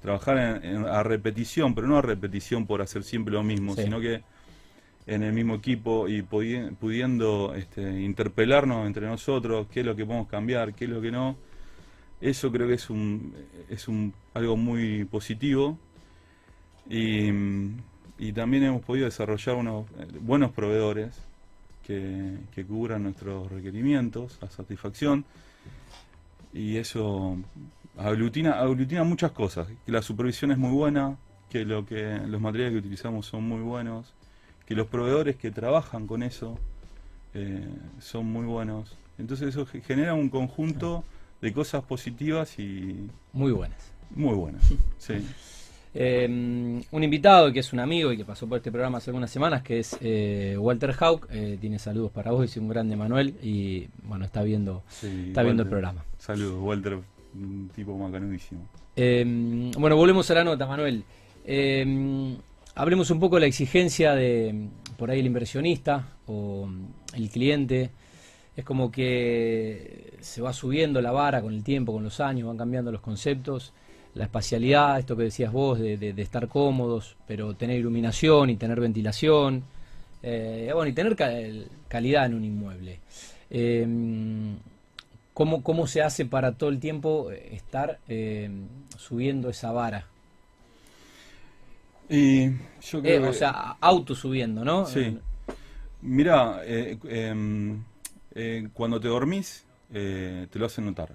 Trabajar 0.00 0.38
a 0.38 1.02
repetición, 1.04 1.74
pero 1.74 1.86
no 1.86 1.98
a 1.98 2.02
repetición 2.02 2.66
por 2.66 2.82
hacer 2.82 3.04
siempre 3.04 3.34
lo 3.34 3.44
mismo, 3.44 3.76
sino 3.76 4.00
que 4.00 4.22
en 5.06 5.22
el 5.22 5.32
mismo 5.32 5.54
equipo 5.54 6.08
y 6.08 6.22
pudiendo 6.22 7.54
este, 7.54 8.00
interpelarnos 8.00 8.86
entre 8.86 9.06
nosotros, 9.06 9.68
qué 9.70 9.80
es 9.80 9.86
lo 9.86 9.94
que 9.94 10.04
podemos 10.04 10.26
cambiar, 10.26 10.74
qué 10.74 10.86
es 10.86 10.90
lo 10.90 11.00
que 11.00 11.12
no, 11.12 11.36
eso 12.20 12.50
creo 12.50 12.68
que 12.68 12.74
es 12.74 12.90
un, 12.90 13.34
es 13.68 13.88
un 13.88 14.12
algo 14.34 14.56
muy 14.56 15.04
positivo. 15.04 15.78
Y, 16.88 17.30
también 18.32 18.64
hemos 18.64 18.82
podido 18.82 19.04
desarrollar 19.06 19.56
unos 19.56 19.86
eh, 19.98 20.06
buenos 20.20 20.52
proveedores 20.52 21.14
que, 21.86 22.38
que 22.54 22.64
cubran 22.64 23.02
nuestros 23.02 23.50
requerimientos 23.50 24.38
a 24.42 24.48
satisfacción. 24.48 25.24
Y 26.52 26.76
eso 26.76 27.36
aglutina, 27.98 28.60
aglutina 28.60 29.04
muchas 29.04 29.32
cosas, 29.32 29.68
que 29.84 29.92
la 29.92 30.02
supervisión 30.02 30.52
es 30.52 30.58
muy 30.58 30.70
buena, 30.70 31.16
que 31.50 31.64
lo 31.64 31.86
que 31.86 32.18
los 32.26 32.40
materiales 32.40 32.74
que 32.74 32.78
utilizamos 32.78 33.26
son 33.26 33.44
muy 33.44 33.60
buenos, 33.60 34.14
que 34.66 34.74
los 34.74 34.86
proveedores 34.86 35.36
que 35.36 35.50
trabajan 35.50 36.06
con 36.06 36.22
eso 36.22 36.58
eh, 37.34 37.68
son 38.00 38.26
muy 38.26 38.46
buenos. 38.46 38.96
Entonces 39.18 39.48
eso 39.48 39.66
genera 39.66 40.14
un 40.14 40.28
conjunto 40.28 41.04
de 41.40 41.52
cosas 41.52 41.84
positivas 41.84 42.58
y... 42.58 43.08
Muy 43.32 43.52
buenas. 43.52 43.92
Muy 44.14 44.34
buenas, 44.34 44.62
sí. 44.98 45.14
Em, 45.98 46.82
un 46.90 47.04
invitado 47.04 47.50
que 47.54 47.60
es 47.60 47.72
un 47.72 47.80
amigo 47.80 48.12
y 48.12 48.18
que 48.18 48.24
pasó 48.26 48.46
por 48.46 48.58
este 48.58 48.70
programa 48.70 48.98
hace 48.98 49.08
algunas 49.08 49.30
semanas, 49.30 49.62
que 49.62 49.78
es 49.78 49.96
eh, 50.02 50.54
Walter 50.58 50.94
Hauck, 51.00 51.26
eh, 51.30 51.56
tiene 51.58 51.78
saludos 51.78 52.12
para 52.12 52.32
vos, 52.32 52.54
y 52.54 52.58
un 52.58 52.68
grande 52.68 52.96
Manuel 52.96 53.34
y 53.42 53.88
bueno, 54.02 54.26
está 54.26 54.42
viendo, 54.42 54.82
está 55.02 55.42
viendo 55.42 55.62
el 55.62 55.70
programa. 55.70 56.04
Saludos, 56.18 56.58
Walter, 56.60 56.98
un 57.34 57.70
tipo 57.74 57.96
macanudísimo. 57.96 58.68
Em, 58.94 59.70
bueno, 59.70 59.96
volvemos 59.96 60.30
a 60.30 60.34
la 60.34 60.44
nota, 60.44 60.66
Manuel. 60.66 61.02
Em, 61.46 62.36
Hablemos 62.78 63.10
un 63.10 63.18
poco 63.18 63.36
de 63.36 63.40
la 63.40 63.46
exigencia 63.46 64.14
de 64.14 64.68
por 64.98 65.10
ahí 65.10 65.20
el 65.20 65.26
inversionista 65.26 66.08
o 66.26 66.68
el 67.14 67.30
cliente. 67.30 67.90
Es 68.56 68.64
como 68.64 68.90
que 68.90 70.14
se 70.20 70.40
va 70.40 70.52
subiendo 70.54 71.02
la 71.02 71.12
vara 71.12 71.42
con 71.42 71.52
el 71.52 71.62
tiempo, 71.62 71.92
con 71.92 72.02
los 72.02 72.20
años, 72.20 72.48
van 72.48 72.56
cambiando 72.56 72.90
los 72.90 73.02
conceptos. 73.02 73.74
La 74.14 74.24
espacialidad, 74.24 74.98
esto 74.98 75.14
que 75.14 75.24
decías 75.24 75.52
vos, 75.52 75.78
de, 75.78 76.14
estar 76.16 76.48
cómodos, 76.48 77.16
pero 77.26 77.54
tener 77.54 77.78
iluminación 77.78 78.48
y 78.48 78.56
tener 78.56 78.80
ventilación. 78.80 79.62
Eh, 80.22 80.70
bueno, 80.72 80.88
y 80.88 80.94
tener 80.94 81.14
calidad 81.86 82.24
en 82.24 82.34
un 82.34 82.44
inmueble. 82.44 83.00
Em, 83.50 84.56
¿cómo, 85.34 85.62
¿Cómo 85.62 85.86
se 85.86 86.00
hace 86.00 86.24
para 86.24 86.52
todo 86.52 86.70
el 86.70 86.80
tiempo 86.80 87.30
estar 87.30 87.98
em, 88.08 88.66
subiendo 88.96 89.50
esa 89.50 89.70
vara? 89.70 90.06
Y 92.08 92.48
yo 92.80 93.02
creo 93.02 93.26
eh, 93.26 93.28
O 93.28 93.32
sea, 93.34 93.76
auto 93.80 94.14
subiendo, 94.14 94.64
¿no? 94.64 94.86
Sí. 94.86 95.18
Mira, 96.00 96.62
eh, 98.36 98.62
eh, 98.64 98.68
cuando 98.72 99.00
te 99.00 99.08
dormís, 99.08 99.64
te 99.90 100.48
lo 100.54 100.66
hacen 100.66 100.86
notar. 100.86 101.10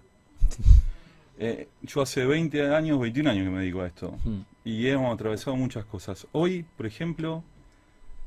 yo 1.82 2.02
hace 2.02 2.26
20 2.26 2.76
años, 2.76 3.00
21 3.00 3.30
años 3.30 3.46
que 3.46 3.50
me 3.50 3.60
dedico 3.60 3.82
a 3.82 3.88
esto. 3.88 4.18
Hmm. 4.24 4.42
Y 4.64 4.88
hemos 4.88 5.14
atravesado 5.14 5.56
muchas 5.56 5.86
cosas. 5.86 6.28
Hoy, 6.32 6.66
por 6.78 6.86
ejemplo, 6.86 7.44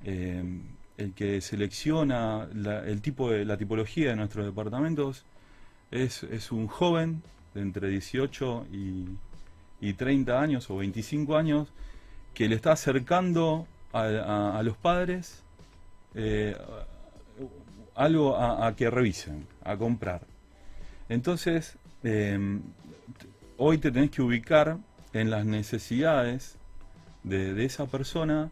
em, 0.05 0.63
el 0.97 1.13
que 1.13 1.41
selecciona 1.41 2.49
el 2.87 3.01
tipo 3.03 3.31
de 3.31 3.45
la 3.45 3.57
tipología 3.57 4.11
de 4.11 4.17
nuestros 4.17 4.47
departamentos 4.47 5.25
es, 5.91 6.23
es 6.25 6.53
un 6.53 6.69
joven 6.69 7.23
de 7.55 7.63
entre 7.63 7.89
18 7.89 8.67
y, 8.73 9.07
y 9.81 9.95
30 9.95 10.41
años 10.41 10.71
o 10.71 10.77
25 10.77 11.37
años 11.37 11.69
que 12.33 12.49
le 12.49 12.57
está 12.57 12.73
acercando 12.73 13.67
a, 13.93 14.61
los 14.65 14.77
padres 14.77 15.43
eh, 16.15 16.57
algo 17.95 18.37
a, 18.37 18.75
que 18.75 18.91
revisen, 18.91 19.47
a 19.63 19.77
comprar. 19.77 20.23
Entonces, 21.09 21.77
em, 22.03 22.63
hoy 23.57 23.79
te 23.79 23.91
tenés 23.91 24.11
que 24.11 24.23
ubicar 24.23 24.79
en 25.13 25.31
las 25.31 25.45
necesidades 25.47 26.57
de, 27.23 27.65
esa 27.65 27.87
persona, 27.87 28.51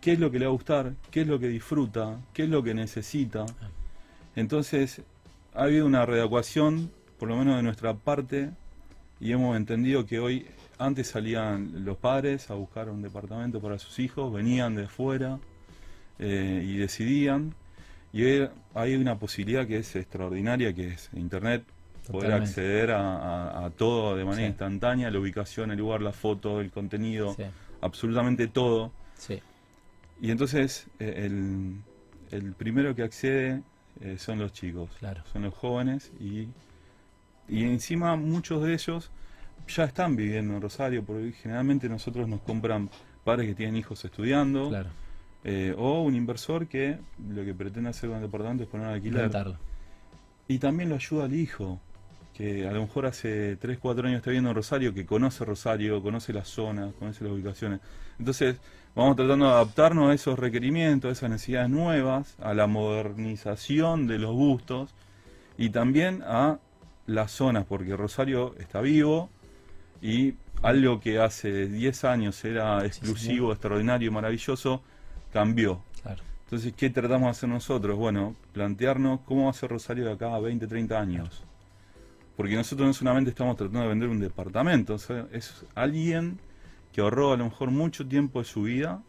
qué 0.00 0.12
es 0.12 0.18
lo 0.18 0.30
que 0.30 0.38
le 0.38 0.46
va 0.46 0.50
a 0.50 0.54
gustar, 0.54 0.94
qué 1.10 1.22
es 1.22 1.26
lo 1.26 1.38
que 1.38 1.48
disfruta, 1.48 2.18
qué 2.32 2.44
es 2.44 2.48
lo 2.48 2.62
que 2.62 2.74
necesita. 2.74 3.46
Entonces, 4.34 5.02
ha 5.54 5.64
habido 5.64 5.86
una 5.86 6.06
readecuación, 6.06 6.90
por 7.18 7.28
lo 7.28 7.36
menos 7.36 7.56
de 7.56 7.62
nuestra 7.62 7.94
parte, 7.94 8.50
y 9.20 9.32
hemos 9.32 9.56
entendido 9.56 10.06
que 10.06 10.18
hoy, 10.18 10.46
antes 10.78 11.08
salían 11.08 11.84
los 11.84 11.96
padres 11.96 12.50
a 12.50 12.54
buscar 12.54 12.88
un 12.88 13.02
departamento 13.02 13.60
para 13.60 13.78
sus 13.78 13.98
hijos, 14.00 14.32
venían 14.32 14.74
de 14.74 14.88
fuera 14.88 15.38
eh, 16.18 16.64
y 16.66 16.76
decidían, 16.76 17.54
y 18.12 18.24
hay 18.74 18.94
una 18.94 19.18
posibilidad 19.18 19.66
que 19.66 19.78
es 19.78 19.96
extraordinaria, 19.96 20.72
que 20.74 20.88
es 20.88 21.08
Internet, 21.14 21.64
poder 22.10 22.32
acceder 22.32 22.90
a, 22.90 23.70
todo 23.76 24.16
de 24.16 24.24
manera 24.24 24.48
instantánea, 24.48 25.10
la 25.10 25.18
ubicación, 25.18 25.70
el 25.70 25.78
lugar, 25.78 26.02
la 26.02 26.12
foto, 26.12 26.60
el 26.60 26.70
contenido, 26.70 27.36
absolutamente 27.80 28.48
todo. 28.48 28.92
Y 30.20 30.30
entonces 30.30 30.86
eh, 31.00 31.28
el, 32.30 32.52
primero 32.54 32.94
que 32.94 33.02
accede 33.02 33.62
eh, 34.00 34.16
son 34.18 34.38
los 34.38 34.52
chicos, 34.52 34.90
son 35.32 35.42
los 35.42 35.54
jóvenes 35.54 36.12
y, 36.20 36.48
y 37.48 37.64
encima 37.64 38.16
muchos 38.16 38.62
de 38.62 38.74
ellos 38.74 39.10
ya 39.68 39.84
están 39.84 40.16
viviendo 40.16 40.54
en 40.54 40.60
Rosario, 40.60 41.04
porque 41.04 41.32
generalmente 41.32 41.88
nosotros 41.88 42.28
nos 42.28 42.40
compran 42.40 42.90
padres 43.24 43.48
que 43.48 43.54
tienen 43.54 43.76
hijos 43.76 44.04
estudiando, 44.04 44.70
eh, 45.44 45.74
o 45.76 46.02
un 46.02 46.14
inversor 46.14 46.66
que 46.66 46.98
lo 47.28 47.44
que 47.44 47.54
pretende 47.54 47.90
hacer 47.90 48.08
con 48.08 48.18
el 48.18 48.24
departamento 48.24 48.64
es 48.64 48.68
poner 48.68 48.86
a 48.86 48.92
alquiler. 48.94 49.30
Y 50.48 50.58
también 50.58 50.88
lo 50.88 50.96
ayuda 50.96 51.24
al 51.24 51.34
hijo 51.34 51.80
que 52.34 52.66
a 52.66 52.72
lo 52.72 52.82
mejor 52.82 53.06
hace 53.06 53.56
3, 53.56 53.78
4 53.78 54.06
años 54.06 54.18
está 54.18 54.30
viviendo 54.30 54.50
en 54.50 54.56
Rosario, 54.56 54.94
que 54.94 55.04
conoce 55.04 55.44
Rosario, 55.44 56.02
conoce 56.02 56.32
las 56.32 56.48
zonas, 56.48 56.92
conoce 56.98 57.24
las 57.24 57.32
ubicaciones. 57.32 57.80
Entonces, 58.18 58.56
vamos 58.94 59.16
tratando 59.16 59.46
de 59.46 59.52
adaptarnos 59.52 60.10
a 60.10 60.14
esos 60.14 60.38
requerimientos, 60.38 61.10
a 61.10 61.12
esas 61.12 61.30
necesidades 61.30 61.70
nuevas, 61.70 62.36
a 62.40 62.54
la 62.54 62.66
modernización 62.66 64.06
de 64.06 64.18
los 64.18 64.32
gustos 64.32 64.94
y 65.58 65.70
también 65.70 66.22
a 66.26 66.58
las 67.06 67.32
zonas, 67.32 67.66
porque 67.66 67.96
Rosario 67.96 68.54
está 68.58 68.80
vivo 68.80 69.28
y 70.00 70.34
algo 70.62 71.00
que 71.00 71.18
hace 71.18 71.68
10 71.68 72.04
años 72.04 72.44
era 72.44 72.84
exclusivo, 72.86 73.52
extraordinario, 73.52 74.10
maravilloso, 74.10 74.82
cambió. 75.32 75.82
Entonces, 76.44 76.74
¿qué 76.76 76.90
tratamos 76.90 77.28
de 77.28 77.30
hacer 77.30 77.48
nosotros? 77.48 77.96
Bueno, 77.96 78.36
plantearnos 78.52 79.20
cómo 79.20 79.44
va 79.44 79.50
a 79.50 79.54
ser 79.54 79.70
Rosario 79.70 80.04
de 80.04 80.12
acá 80.12 80.34
a 80.34 80.38
20, 80.38 80.66
30 80.66 81.00
años. 81.00 81.44
Porque 82.36 82.54
nosotros 82.56 82.86
no 82.86 82.92
solamente 82.92 83.30
estamos 83.30 83.56
tratando 83.56 83.80
de 83.80 83.88
vender 83.88 84.08
un 84.10 84.20
departamento, 84.20 84.96
es 85.32 85.64
alguien 85.74 86.38
que 86.92 87.00
ahorró 87.00 87.32
a 87.32 87.36
lo 87.36 87.44
mejor 87.44 87.70
mucho 87.70 88.06
tiempo 88.06 88.40
de 88.40 88.44
su 88.44 88.62
vida, 88.64 89.02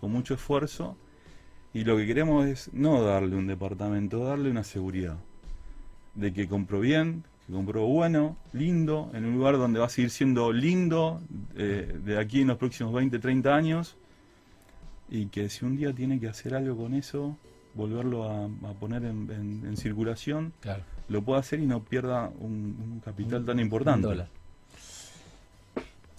con 0.00 0.10
mucho 0.10 0.34
esfuerzo, 0.34 0.96
y 1.74 1.84
lo 1.84 1.96
que 1.98 2.06
queremos 2.06 2.46
es 2.46 2.72
no 2.72 3.02
darle 3.02 3.36
un 3.36 3.46
departamento, 3.46 4.24
darle 4.24 4.50
una 4.50 4.64
seguridad 4.64 5.18
de 6.14 6.32
que 6.32 6.48
compró 6.48 6.80
bien, 6.80 7.24
que 7.46 7.52
compró 7.52 7.86
bueno, 7.86 8.38
lindo, 8.54 9.10
en 9.12 9.26
un 9.26 9.34
lugar 9.34 9.58
donde 9.58 9.78
va 9.78 9.86
a 9.86 9.90
seguir 9.90 10.10
siendo 10.10 10.52
lindo 10.52 11.20
eh, 11.56 12.00
de 12.02 12.18
aquí 12.18 12.40
en 12.40 12.48
los 12.48 12.56
próximos 12.56 12.94
20, 12.94 13.18
30 13.18 13.54
años, 13.54 13.98
y 15.08 15.26
que 15.26 15.48
si 15.48 15.64
un 15.64 15.76
día 15.76 15.92
tiene 15.92 16.18
que 16.20 16.28
hacer 16.28 16.54
algo 16.54 16.76
con 16.76 16.94
eso, 16.94 17.36
volverlo 17.74 18.24
a, 18.30 18.48
poner 18.80 19.04
en, 19.04 19.76
circulación, 19.76 20.52
lo 21.08 21.22
pueda 21.22 21.40
hacer 21.40 21.60
y 21.60 21.66
no 21.66 21.84
pierda 21.84 22.30
un, 22.40 23.00
capital 23.04 23.44
tan 23.44 23.60
importante. 23.60 24.26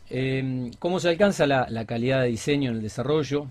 Eh, 0.10 0.72
¿Cómo 0.79 1.00
se 1.00 1.10
alcanza 1.10 1.46
la, 1.48 1.86
calidad 1.86 2.22
de 2.22 2.29
diseño 2.29 2.70
en 2.70 2.77
el 2.77 2.82
desarrollo? 2.82 3.48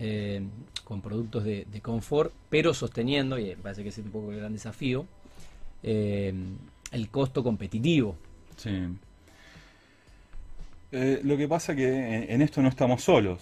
Eh, 0.00 0.42
con 0.82 1.00
productos 1.00 1.44
de, 1.44 1.66
confort, 1.82 2.32
pero 2.50 2.74
sosteniendo, 2.74 3.38
y 3.38 3.54
parece 3.56 3.82
que 3.82 3.88
es 3.90 3.98
un 3.98 4.10
poco 4.10 4.32
el 4.32 4.38
gran 4.38 4.52
desafío, 4.52 5.06
eh, 5.82 6.34
el 6.92 7.08
costo 7.08 7.42
competitivo. 7.42 8.16
Sí. 8.56 8.70
lo 10.92 11.36
que 11.36 11.48
pasa 11.48 11.74
que 11.74 12.32
en, 12.32 12.42
esto 12.42 12.60
no 12.60 12.68
estamos 12.68 13.02
solos. 13.02 13.40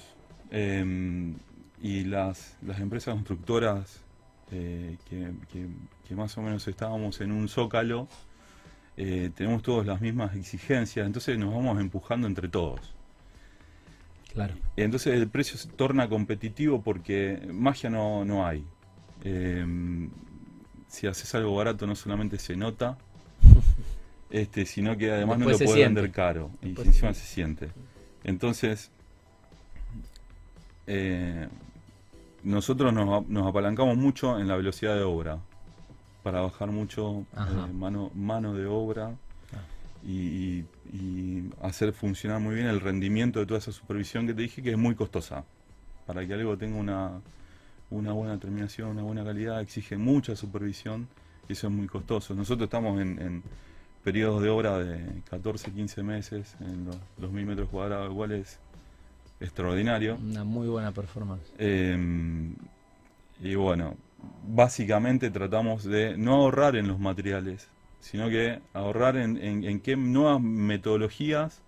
Y 0.53 2.05
las, 2.05 2.57
las 2.62 2.79
empresas 2.81 3.15
constructoras 3.15 4.03
que, 4.51 6.15
más 6.15 6.37
o 6.37 6.43
menos 6.43 6.69
estábamos 6.69 7.21
en 7.21 7.33
un 7.33 7.49
zócalo, 7.49 8.09
eh, 8.97 9.31
tenemos 9.35 9.62
todas 9.62 9.87
las 9.87 10.01
mismas 10.01 10.37
exigencias, 10.37 11.07
entonces 11.07 11.38
nos 11.38 11.55
vamos 11.55 11.81
empujando 11.81 12.27
entre 12.27 12.49
todos. 12.49 12.81
Claro. 14.33 14.55
Entonces 14.77 15.15
el 15.15 15.29
precio 15.29 15.59
se 15.59 15.69
torna 15.69 16.09
competitivo 16.09 16.83
porque 16.83 17.41
magia 17.53 17.91
no, 17.91 18.25
no 18.25 18.47
hay. 18.47 18.65
Eh, 19.25 19.65
si 20.88 21.07
haces 21.07 21.35
algo 21.35 21.55
barato 21.55 21.87
no 21.87 21.95
solamente 21.95 22.38
se 22.38 22.57
nota, 22.57 22.99
este, 24.31 24.67
sino 24.67 24.97
que 24.97 25.11
además 25.11 25.38
no 25.38 25.49
lo 25.49 25.57
puedes 25.57 25.75
vender 25.75 26.11
caro 26.11 26.51
y 26.62 26.79
encima 26.81 27.15
se 27.15 27.25
siente. 27.25 27.71
Entonces, 28.25 28.91
eh, 30.87 31.49
nosotros 32.42 32.92
nos, 32.92 33.29
nos, 33.29 33.47
apalancamos 33.47 33.97
mucho 33.97 34.38
en 34.38 34.49
la 34.49 34.57
velocidad 34.57 34.95
de 34.95 35.03
obra 35.03 35.38
para 36.23 36.40
bajar 36.40 36.71
mucho 36.71 37.25
eh, 37.33 37.73
mano, 37.73 38.11
mano 38.14 38.55
de 38.55 38.66
obra 38.66 39.14
ah. 39.53 40.07
y, 40.07 40.64
hacer 41.62 41.92
funcionar 41.92 42.40
muy 42.40 42.57
bien 42.57 42.66
el 42.66 42.81
rendimiento 42.81 43.40
de 43.40 43.47
toda 43.47 43.59
esa 43.59 43.73
supervisión 43.73 44.27
que 44.27 44.35
te 44.35 44.42
dije 44.42 44.62
que 44.62 44.73
es 44.73 44.79
muy 44.79 44.95
costosa. 44.95 45.45
Para 46.07 46.27
que 46.27 46.35
algo 46.35 46.57
tenga 46.59 46.77
una, 46.77 47.21
una 47.90 48.12
buena 48.12 48.38
terminación, 48.38 48.90
una 48.90 49.03
buena 49.03 49.25
calidad, 49.25 49.61
exige 49.61 49.97
mucha 49.97 50.35
supervisión 50.35 51.09
y 51.49 51.53
eso 51.53 51.68
es 51.68 51.73
muy 51.73 51.87
costoso. 51.87 52.35
Nosotros 52.35 52.66
estamos 52.66 53.01
en, 53.01 53.42
periodos 54.03 54.42
de 54.42 54.51
obra 54.51 54.79
de 54.79 55.23
14, 55.31 55.71
15 55.71 56.03
meses, 56.03 56.57
en 56.61 56.87
los 56.87 56.97
2.000 57.21 57.47
metros 57.47 57.68
cuadrados, 57.68 58.11
igual 58.11 58.33
es 58.33 58.59
extraordinario. 59.43 60.17
Una 60.17 60.45
muy 60.45 60.69
buena 60.69 60.93
performance. 60.93 61.53
Em, 61.59 62.55
y 63.41 63.55
bueno, 63.55 63.97
básicamente 64.47 65.31
tratamos 65.31 65.85
de 65.85 66.17
no 66.17 66.35
ahorrar 66.35 66.77
en 66.77 66.89
los 66.89 66.99
materiales, 66.99 67.69
sino 68.01 68.29
que 68.29 68.61
ahorrar 68.73 69.17
en, 69.17 69.81
qué 69.81 69.97
nuevas 69.97 70.41
metodologías 70.41 71.63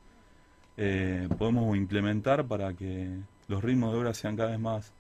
eh, 0.77 1.29
podemos 1.39 1.77
implementar 1.77 2.47
para 2.47 2.75
que 2.75 3.19
los 3.49 3.63
ritmos 3.63 3.93
de 3.93 3.99
obra 3.99 4.15
sean 4.15 4.37
cada 4.37 4.51
vez 4.51 4.61
más 4.61 4.93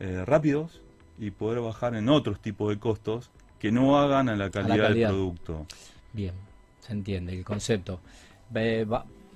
eh, 0.00 0.24
rápidos 0.24 0.80
y 1.18 1.30
poder 1.30 1.60
bajar 1.60 1.94
en 1.94 2.08
otros 2.08 2.40
tipos 2.40 2.70
de 2.70 2.78
costos 2.78 3.30
que 3.58 3.70
no 3.70 3.98
hagan 3.98 4.28
a 4.28 4.36
la 4.36 4.50
calidad, 4.50 4.90
del 4.90 5.06
producto. 5.06 5.66
Bien, 6.12 6.34
se 6.80 6.92
entiende 6.92 7.32
el 7.32 7.44
concepto. 7.44 8.00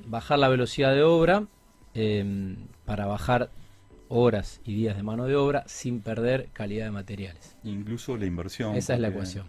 bajar 0.07 0.39
la 0.39 0.49
velocidad 0.49 0.95
de 0.95 1.03
obra 1.03 1.47
Em, 1.99 2.57
para 2.85 3.07
bajar 3.07 3.49
horas 4.11 4.61
y 4.67 4.75
días 4.75 4.99
de 4.99 5.03
mano 5.03 5.25
de 5.25 5.35
obra 5.35 5.65
sin 5.67 6.03
perder 6.03 6.51
calidad 6.53 6.85
de 6.85 6.91
materiales. 6.91 7.57
Incluso 7.65 8.19
la 8.19 8.27
inversión. 8.27 8.77
Esa 8.77 8.93
es 8.95 9.01
la 9.01 9.09
ecuación. 9.09 9.47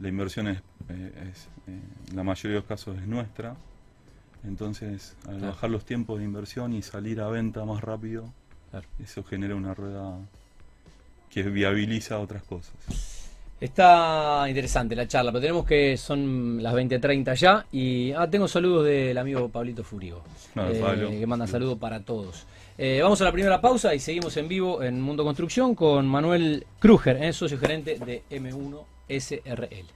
La 0.00 0.08
inversión 0.08 0.48
es, 0.48 0.58
eh, 0.88 1.32
eh, 1.68 1.80
en 2.08 2.16
la 2.16 2.24
mayoría 2.24 2.56
de 2.56 2.60
los 2.62 2.64
casos 2.64 2.98
es 2.98 3.06
nuestra. 3.06 3.54
Entonces, 4.42 5.14
al 5.28 5.40
bajar 5.42 5.70
los 5.70 5.84
tiempos 5.84 6.18
de 6.18 6.24
inversión 6.24 6.72
y 6.72 6.82
salir 6.82 7.20
a 7.20 7.28
venta 7.28 7.64
más 7.64 7.84
rápido, 7.84 8.32
eso 8.98 9.22
genera 9.22 9.54
una 9.54 9.72
rueda 9.72 10.18
que 11.28 11.44
viabiliza 11.44 12.18
otras 12.18 12.42
cosas. 12.42 13.19
Está 13.60 14.46
interesante 14.48 14.96
la 14.96 15.06
charla, 15.06 15.30
pero 15.30 15.42
tenemos 15.42 15.66
que 15.66 15.98
son 15.98 16.62
las 16.62 16.72
20.30 16.72 17.34
ya 17.34 17.66
y 17.70 18.10
ah, 18.12 18.26
tengo 18.26 18.48
saludos 18.48 18.86
del 18.86 19.18
amigo 19.18 19.50
Pablito 19.50 19.84
Furigo, 19.84 20.22
eh, 20.56 21.18
que 21.20 21.26
manda 21.26 21.46
saludos 21.46 21.76
para 21.78 22.00
todos. 22.00 22.46
Eh, 22.78 23.00
vamos 23.02 23.20
a 23.20 23.24
la 23.24 23.32
primera 23.32 23.60
pausa 23.60 23.94
y 23.94 23.98
seguimos 23.98 24.34
en 24.38 24.48
vivo 24.48 24.82
en 24.82 24.98
Mundo 25.02 25.24
Construcción 25.24 25.74
con 25.74 26.06
Manuel 26.06 26.66
Kruger, 26.78 27.22
eh, 27.22 27.34
socio 27.34 27.58
gerente 27.58 27.98
de 27.98 28.22
M1 28.30 28.82
SRL. 29.10 29.86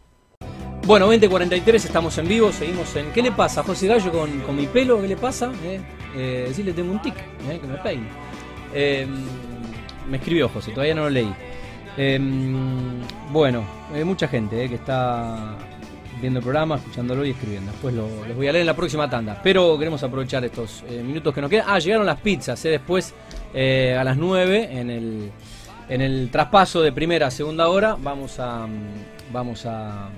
Bueno, 0.86 1.10
20.43, 1.10 1.74
estamos 1.76 2.18
en 2.18 2.28
vivo, 2.28 2.52
seguimos 2.52 2.94
en... 2.96 3.12
¿Qué 3.12 3.22
le 3.22 3.32
pasa 3.32 3.62
José 3.62 3.86
Gallo 3.86 4.12
con, 4.12 4.54
mi 4.54 4.66
pelo? 4.66 5.00
¿Qué 5.00 5.08
le 5.08 5.16
pasa? 5.16 5.50
Decirle 6.14 6.74
tengo 6.74 6.92
un 6.92 7.00
tic, 7.00 7.14
que 7.14 7.66
me 7.66 7.78
peine. 7.78 8.08
me 10.06 10.18
escribió 10.18 10.50
José, 10.50 10.72
todavía 10.72 10.94
no 10.94 11.04
lo 11.04 11.10
leí. 11.10 11.34
Em, 11.96 13.00
bueno, 13.30 13.64
hay 13.92 14.04
mucha 14.04 14.26
gente 14.26 14.64
eh, 14.64 14.68
que 14.68 14.74
está 14.76 15.56
viendo 16.20 16.38
el 16.38 16.42
programa, 16.42 16.76
escuchándolo 16.76 17.24
y 17.24 17.30
escribiendo. 17.30 17.70
Después 17.72 17.94
lo, 17.94 18.08
los 18.26 18.36
voy 18.36 18.48
a 18.48 18.52
leer 18.52 18.62
en 18.62 18.66
la 18.66 18.76
próxima 18.76 19.08
tanda. 19.08 19.40
Pero 19.42 19.78
queremos 19.78 20.02
aprovechar 20.02 20.44
estos 20.44 20.84
eh, 20.88 21.02
minutos 21.02 21.34
que 21.34 21.40
nos 21.40 21.50
quedan. 21.50 21.66
Ah, 21.68 21.78
llegaron 21.78 22.06
las 22.06 22.20
pizzas. 22.20 22.64
Eh, 22.64 22.70
después 22.70 23.14
a 23.54 24.02
las 24.02 24.16
9 24.16 24.68
en 24.72 24.90
el, 24.90 25.30
en 25.88 26.00
el 26.00 26.28
traspaso 26.30 26.82
de 26.82 26.90
primera 26.90 27.28
a 27.28 27.30
segunda 27.30 27.68
hora 27.68 27.96
vamos 28.00 28.40
a, 28.40 28.66
vamos 29.32 29.64
a, 29.64 30.10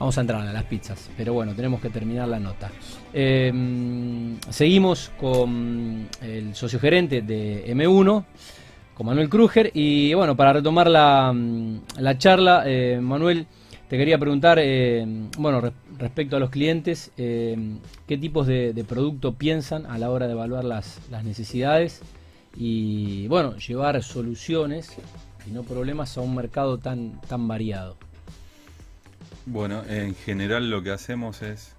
Vamos 0.00 0.16
a 0.16 0.22
entrar 0.22 0.40
a 0.40 0.50
las 0.50 0.64
pizzas, 0.64 1.10
pero 1.14 1.34
bueno, 1.34 1.54
tenemos 1.54 1.78
que 1.78 1.90
terminar 1.90 2.26
la 2.26 2.40
nota. 2.40 2.70
Em, 3.12 4.38
seguimos 4.48 5.12
con 5.20 6.08
el 6.22 6.54
socio 6.54 6.80
gerente 6.80 7.20
de 7.20 7.66
M1, 7.66 8.24
con 9.00 9.06
Manuel 9.06 9.30
Kruger, 9.30 9.70
y 9.72 10.12
bueno, 10.12 10.36
para 10.36 10.52
retomar 10.52 10.90
la, 10.90 11.34
la 11.96 12.18
charla, 12.18 12.64
eh, 12.66 12.98
Manuel, 13.00 13.46
te 13.88 13.96
quería 13.96 14.18
preguntar, 14.18 14.58
eh, 14.60 15.06
bueno, 15.38 15.62
respecto 15.96 16.36
a 16.36 16.38
los 16.38 16.50
clientes, 16.50 17.10
eh, 17.16 17.78
¿qué 18.06 18.18
tipos 18.18 18.46
de, 18.46 18.84
producto 18.86 19.36
piensan 19.36 19.86
a 19.86 19.96
la 19.96 20.10
hora 20.10 20.26
de 20.26 20.32
evaluar 20.34 20.64
las, 20.64 21.00
las 21.10 21.24
necesidades 21.24 22.02
y, 22.54 23.26
bueno, 23.28 23.56
llevar 23.56 24.02
soluciones 24.02 24.94
y 25.46 25.50
no 25.50 25.62
problemas 25.62 26.18
a 26.18 26.20
un 26.20 26.34
mercado 26.34 26.76
tan, 26.76 27.22
tan 27.22 27.48
variado? 27.48 27.96
Bueno, 29.46 29.82
en 29.88 30.14
general 30.14 30.68
lo 30.68 30.82
que 30.82 30.90
hacemos 30.90 31.40
es 31.40 31.74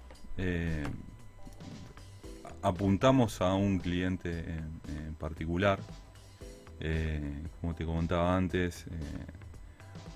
apuntamos 2.62 3.40
a 3.40 3.54
un 3.54 3.78
cliente 3.78 4.40
en, 4.88 5.14
particular, 5.20 5.78
como 7.60 7.74
te 7.74 7.84
comentaba 7.84 8.36
antes, 8.36 8.86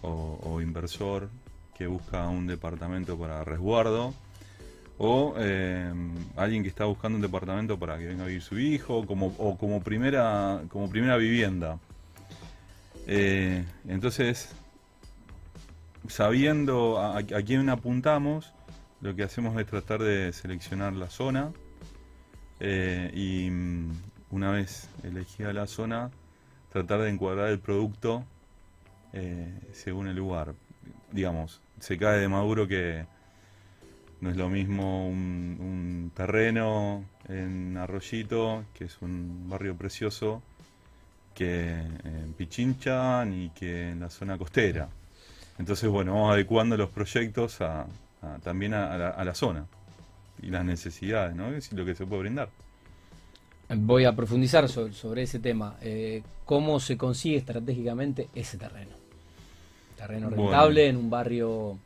o 0.03 0.61
inversor 0.61 1.31
que 1.77 1.87
busca 1.87 2.29
un 2.29 2.47
departamento 2.47 3.19
para 3.19 3.45
resguardo 3.45 4.15
o 4.99 5.35
eh, 5.39 5.93
alguien 6.37 6.63
que 6.63 6.69
está 6.69 6.85
buscando 6.87 7.17
un 7.17 7.23
departamento 7.23 7.79
para 7.79 7.99
que 7.99 8.07
venga 8.07 8.25
a 8.25 8.27
vivir 8.27 8.43
su 8.43 8.59
hijo 8.59 9.07
como, 9.07 9.35
o 9.39 9.57
como 9.59 9.83
primera, 9.83 10.63
como 10.69 10.89
primera 10.89 11.17
vivienda. 11.17 11.79
Eh, 13.07 13.65
entonces, 13.87 14.49
sabiendo 16.09 16.99
a, 16.99 17.23
quién 17.23 17.69
apuntamos, 17.69 18.53
lo 19.03 19.15
que 19.15 19.23
hacemos 19.23 19.59
es 19.61 19.67
tratar 19.67 20.03
de 20.03 20.33
seleccionar 20.33 20.95
la 20.95 21.11
zona 21.11 21.53
eh, 22.59 23.11
y 23.15 23.51
mm, 23.51 23.93
una 24.31 24.51
vez 24.51 24.89
elegida 25.03 25.53
la 25.53 25.67
zona, 25.67 26.11
tratar 26.73 27.01
de 27.01 27.11
encuadrar 27.11 27.49
el 27.49 27.59
producto 27.59 28.25
según 29.73 30.09
el 30.09 30.17
lugar. 30.17 30.55
Digamos, 31.11 31.61
se 31.81 31.97
cae 31.97 32.19
de 32.19 32.29
Maduro 32.29 32.69
que 32.69 33.07
no 34.21 34.31
es 34.31 34.37
lo 34.37 34.49
mismo 34.49 35.09
un, 35.09 36.11
terreno 36.15 37.05
en 37.29 37.77
Arroyito, 37.77 38.65
que 38.75 38.85
es 38.85 39.01
un 39.03 39.49
barrio 39.49 39.77
precioso, 39.77 40.43
que 41.35 41.71
en 41.71 42.33
Pichincha 42.37 43.25
ni 43.25 43.51
que 43.51 43.91
en 43.91 44.01
la 44.01 44.09
zona 44.09 44.39
costera. 44.39 44.89
Entonces, 45.59 45.89
bueno, 45.91 46.15
vamos 46.15 46.33
adecuando 46.33 46.77
los 46.77 46.91
proyectos 46.91 47.61
a, 47.61 47.87
también 48.43 48.75
a, 48.75 48.97
la, 48.97 49.35
zona 49.35 49.67
y 50.43 50.49
las 50.49 50.65
necesidades, 50.65 51.35
¿no? 51.35 51.49
Es 51.49 51.73
lo 51.73 51.85
que 51.85 51.95
se 51.95 52.07
puede 52.07 52.23
brindar. 52.23 52.49
Voy 53.69 54.05
a 54.05 54.15
profundizar 54.15 54.69
sobre, 54.69 55.23
ese 55.23 55.39
tema. 55.39 55.77
Eh, 55.83 56.23
¿Cómo 56.45 56.79
se 56.79 56.97
consigue 56.97 57.37
estratégicamente 57.37 58.29
ese 58.35 58.59
terreno? 58.59 58.93
Terreno 59.97 60.31
rentable 60.31 60.87
en 60.87 60.97
un 60.97 61.11
barrio 61.11 61.79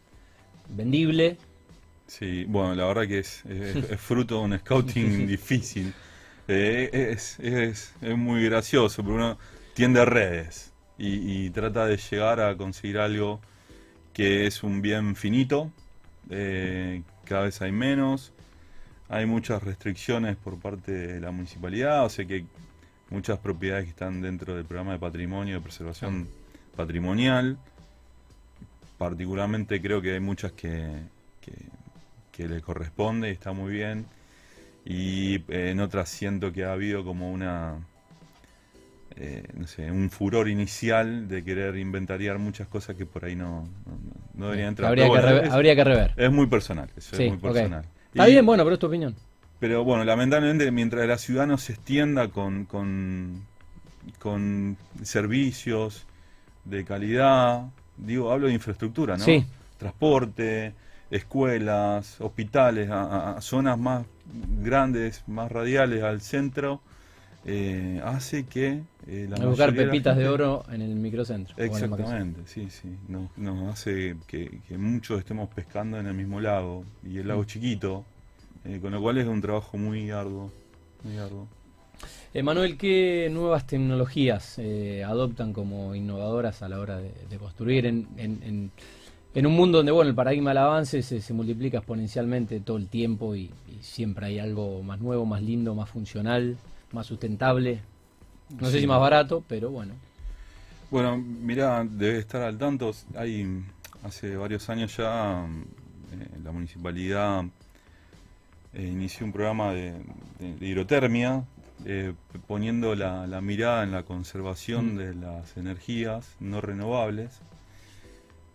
vendible. 0.68 1.38
Sí, 2.06 2.44
bueno, 2.44 2.74
la 2.74 2.86
verdad 2.86 3.06
que 3.06 3.20
es, 3.20 3.42
fruto 3.98 4.38
de 4.38 4.44
un 4.44 4.58
scouting 4.58 5.26
difícil. 5.28 5.94
Eh, 6.48 7.12
es, 7.12 7.38
es, 7.40 7.94
muy 8.02 8.44
gracioso, 8.44 9.02
pero 9.02 9.14
uno 9.14 9.38
tiende 9.74 10.04
redes 10.04 10.72
y, 10.98 11.48
trata 11.50 11.86
de 11.86 11.96
llegar 11.96 12.40
a 12.40 12.56
conseguir 12.56 12.98
algo 12.98 13.40
que 14.12 14.46
es 14.46 14.62
un 14.62 14.82
bien 14.82 15.16
finito, 15.16 15.70
eh, 16.28 17.02
cada 17.24 17.44
vez 17.44 17.62
hay 17.62 17.72
menos, 17.72 18.32
hay 19.10 19.26
muchas 19.26 19.62
restricciones 19.62 20.36
por 20.36 20.58
parte 20.58 20.92
de 20.92 21.20
la 21.20 21.32
municipalidad, 21.32 22.04
o 22.04 22.08
sea 22.08 22.24
que 22.24 22.44
muchas 23.10 23.38
propiedades 23.40 23.84
que 23.84 23.90
están 23.90 24.22
dentro 24.22 24.54
del 24.54 24.64
programa 24.64 24.92
de 24.92 25.00
patrimonio, 25.00 25.56
de 25.56 25.60
preservación 25.60 26.28
patrimonial, 26.76 27.58
particularmente 28.98 29.82
creo 29.82 30.00
que 30.00 30.14
hay 30.14 30.20
muchas 30.20 30.52
que, 30.52 30.88
que, 31.40 32.48
le 32.48 32.62
corresponde 32.62 33.28
y 33.28 33.32
está 33.32 33.52
muy 33.52 33.70
bien. 33.70 34.06
Y 34.86 35.34
eh, 35.52 35.72
en 35.72 35.80
otras 35.80 36.08
siento 36.08 36.54
que 36.54 36.64
ha 36.64 36.72
habido 36.72 37.04
como 37.04 37.30
una, 37.30 37.76
eh, 39.16 39.42
no 39.52 39.66
sé, 39.66 39.90
un 39.90 40.08
furor 40.08 40.48
inicial 40.48 41.28
de 41.28 41.44
querer 41.44 41.76
inventariar 41.76 42.38
muchas 42.38 42.66
cosas 42.66 42.96
que 42.96 43.04
por 43.04 43.26
ahí 43.26 43.36
no, 43.36 43.68
no, 44.32 44.46
deberían 44.46 44.68
entrar. 44.68 44.88
Habría, 44.88 45.10
que 45.10 45.46
es, 45.46 45.52
habría, 45.52 45.76
que 45.76 45.84
rever. 45.84 46.14
Es 46.16 46.32
muy 46.32 46.46
personal, 46.46 46.88
es 46.96 47.12
muy 47.18 47.36
personal. 47.36 47.84
Está 48.12 48.26
bien, 48.26 48.44
bueno, 48.44 48.64
pero 48.64 48.74
es 48.74 48.80
tu 48.80 48.86
opinión. 48.86 49.14
Pero 49.60 49.84
bueno, 49.84 50.04
lamentablemente 50.04 50.70
mientras 50.70 51.06
la 51.06 51.18
ciudad 51.18 51.46
no 51.46 51.58
se 51.58 51.74
extienda 51.74 52.28
con, 52.28 52.64
con, 52.64 53.42
con 54.18 54.76
servicios 55.02 56.06
de 56.64 56.84
calidad, 56.84 57.64
digo, 57.96 58.32
hablo 58.32 58.48
de 58.48 58.54
infraestructura, 58.54 59.16
¿no? 59.16 59.24
Sí. 59.24 59.44
Transporte, 59.78 60.74
escuelas, 61.10 62.20
hospitales, 62.20 62.88
a, 62.90 63.36
zonas 63.40 63.78
más 63.78 64.06
grandes, 64.62 65.22
más 65.26 65.50
radiales 65.50 66.02
al 66.02 66.20
centro, 66.20 66.80
eh, 67.44 68.00
hace 68.04 68.44
que 68.44 68.82
eh, 69.06 69.26
la 69.28 69.44
buscar 69.46 69.74
pepitas 69.74 70.16
de, 70.16 70.28
oro 70.28 70.64
en 70.70 70.82
el 70.82 70.94
microcentro. 70.94 71.54
Exactamente, 71.56 72.42
sí, 72.46 72.68
sí. 72.70 72.88
Nos, 73.08 73.72
hace 73.72 74.16
que, 74.26 74.60
muchos 74.76 75.18
estemos 75.18 75.48
pescando 75.48 75.98
en 75.98 76.06
el 76.06 76.14
mismo 76.14 76.40
lago 76.40 76.84
y 77.02 77.18
el 77.18 77.28
lago 77.28 77.42
mm. 77.42 77.46
chiquito, 77.46 78.04
eh, 78.64 78.78
con 78.80 78.92
lo 78.92 79.00
cual 79.00 79.18
es 79.18 79.26
un 79.26 79.40
trabajo 79.40 79.78
muy 79.78 80.10
arduo, 80.10 80.50
muy 81.02 81.16
arduo. 81.16 81.48
Emanuel, 82.32 82.76
¿qué 82.78 83.28
nuevas 83.32 83.66
tecnologías 83.66 84.58
eh, 84.58 85.02
adoptan 85.04 85.52
como 85.52 85.94
innovadoras 85.96 86.62
a 86.62 86.68
la 86.68 86.78
hora 86.78 86.98
de, 86.98 87.38
construir 87.38 87.86
en, 87.86 88.70
un 89.34 89.52
mundo 89.52 89.78
donde 89.78 89.90
bueno 89.90 90.10
el 90.10 90.14
paradigma 90.14 90.50
del 90.50 90.58
avance 90.58 91.02
se, 91.02 91.32
multiplica 91.32 91.78
exponencialmente 91.78 92.60
todo 92.60 92.76
el 92.76 92.86
tiempo 92.86 93.34
y, 93.34 93.50
siempre 93.80 94.26
hay 94.26 94.38
algo 94.38 94.82
más 94.82 95.00
nuevo, 95.00 95.24
más 95.24 95.42
lindo, 95.42 95.74
más 95.74 95.88
funcional, 95.88 96.58
más 96.92 97.06
sustentable? 97.06 97.80
No 98.58 98.68
sé 98.70 98.80
si 98.80 98.86
más 98.86 99.00
barato, 99.00 99.44
pero 99.46 99.70
bueno. 99.70 99.94
Bueno, 100.90 101.16
mira, 101.16 101.84
debe 101.84 102.18
estar 102.18 102.42
al 102.42 102.58
tanto. 102.58 102.92
Hay 103.16 103.62
hace 104.02 104.36
varios 104.36 104.68
años 104.70 104.96
ya 104.96 105.46
eh, 106.12 106.38
la 106.42 106.50
municipalidad 106.50 107.44
eh, 108.72 108.82
inició 108.82 109.26
un 109.26 109.32
programa 109.32 109.72
de, 109.72 109.94
de 110.38 110.66
hidrotermia 110.66 111.44
eh, 111.86 112.12
poniendo 112.46 112.94
la, 112.94 113.40
mirada 113.40 113.82
en 113.84 113.92
la 113.92 114.02
conservación 114.02 114.94
mm. 114.94 114.98
de 114.98 115.14
las 115.14 115.56
energías 115.56 116.34
no 116.38 116.60
renovables. 116.60 117.40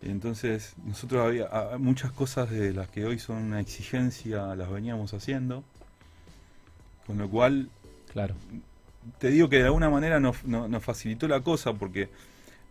Entonces, 0.02 0.76
nosotros 0.86 1.26
había 1.26 1.50
muchas 1.80 2.12
cosas 2.12 2.52
de 2.52 2.71
las 2.74 2.88
que 2.89 3.06
hoy 3.06 3.17
son 3.17 3.38
una 3.38 3.60
exigencia, 3.60 4.56
las 4.56 4.69
veníamos 4.69 5.13
haciendo. 5.15 5.63
Con 7.08 7.17
lo 7.17 7.30
cual, 7.30 7.69
claro. 8.15 8.34
te 9.19 9.30
digo 9.30 9.49
que 9.49 9.58
de 9.58 9.65
alguna 9.65 9.91
manera 9.91 10.19
nos, 10.19 10.38
facilitó 10.82 11.28
la 11.28 11.41
cosa 11.41 11.73
porque 11.73 12.10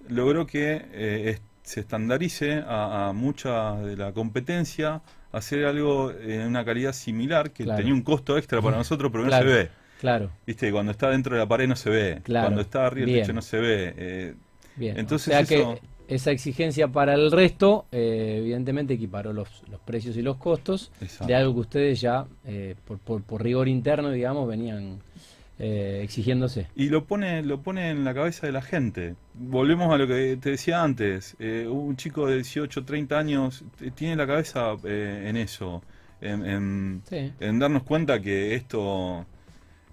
logró 0.09 0.47
que 0.47 0.83
eh, 0.93 1.39
se 1.63 1.81
estandarice 1.81 2.65
a, 2.67 3.13
mucha 3.15 3.77
de 3.77 3.97
la 3.97 4.13
competencia 4.13 5.03
hacer 5.33 5.65
algo 5.65 6.11
en 6.13 6.47
una 6.47 6.65
calidad 6.65 6.93
similar 6.93 7.51
que 7.51 7.65
tenía 7.65 7.93
un 7.93 8.03
costo 8.03 8.39
extra 8.39 8.61
para 8.63 8.77
nosotros, 8.77 9.13
pero 9.13 9.25
no 9.25 9.31
se 9.31 9.45
ve. 9.45 9.71
Claro. 10.01 10.31
Viste, 10.47 10.71
cuando 10.71 10.93
está 10.93 11.11
dentro 11.11 11.35
de 11.35 11.41
la 11.41 11.49
pared 11.49 11.69
no 11.69 11.77
se 11.77 11.91
ve. 11.91 12.23
Cuando 12.27 12.61
está 12.61 12.87
arriba 12.87 13.07
del 13.07 13.21
techo 13.21 13.33
no 13.33 13.43
se 13.43 13.59
ve. 13.59 13.95
Eh, 13.97 14.35
Bien. 14.77 14.99
Entonces 14.99 15.29
o 15.29 15.31
sea 15.31 15.45
que 15.45 15.81
esa 16.09 16.31
exigencia 16.31 16.89
para 16.89 17.15
el 17.15 17.31
resto, 17.31 17.87
eh, 17.91 18.37
evidentemente 18.39 18.95
equiparó 18.95 19.33
los, 19.33 19.63
los, 19.71 19.81
precios 19.81 20.17
y 20.17 20.23
los 20.23 20.37
costos 20.37 20.93
de 21.27 21.35
algo 21.35 21.55
que 21.55 21.61
ustedes 21.61 22.01
ya, 22.01 22.27
eh, 22.45 22.75
por, 22.85 22.99
por, 22.99 23.43
rigor 23.43 23.69
interno, 23.69 24.11
digamos, 24.11 24.47
venían 24.47 24.99
exigiéndose. 25.59 26.69
Y 26.75 26.89
lo 26.89 27.05
pone, 27.05 27.43
lo 27.43 27.63
pone 27.63 27.91
en 27.91 28.05
la 28.05 28.15
cabeza 28.15 28.47
de 28.47 28.53
la 28.53 28.63
gente. 28.63 29.15
Volvemos 29.35 29.93
a 29.93 29.99
lo 29.99 30.07
que 30.07 30.37
te 30.41 30.51
decía 30.51 30.83
antes. 30.83 31.37
un 31.39 31.97
chico 31.97 32.27
de 32.27 32.37
18, 32.37 32.85
30 32.85 33.19
años 33.19 33.65
tiene 33.95 34.17
la 34.17 34.27
cabeza 34.27 34.75
en 34.85 35.37
eso. 35.37 35.83
En, 36.21 37.03
en 37.11 37.59
darnos 37.59 37.83
cuenta 37.83 38.21
que 38.21 38.55
esto 38.55 39.27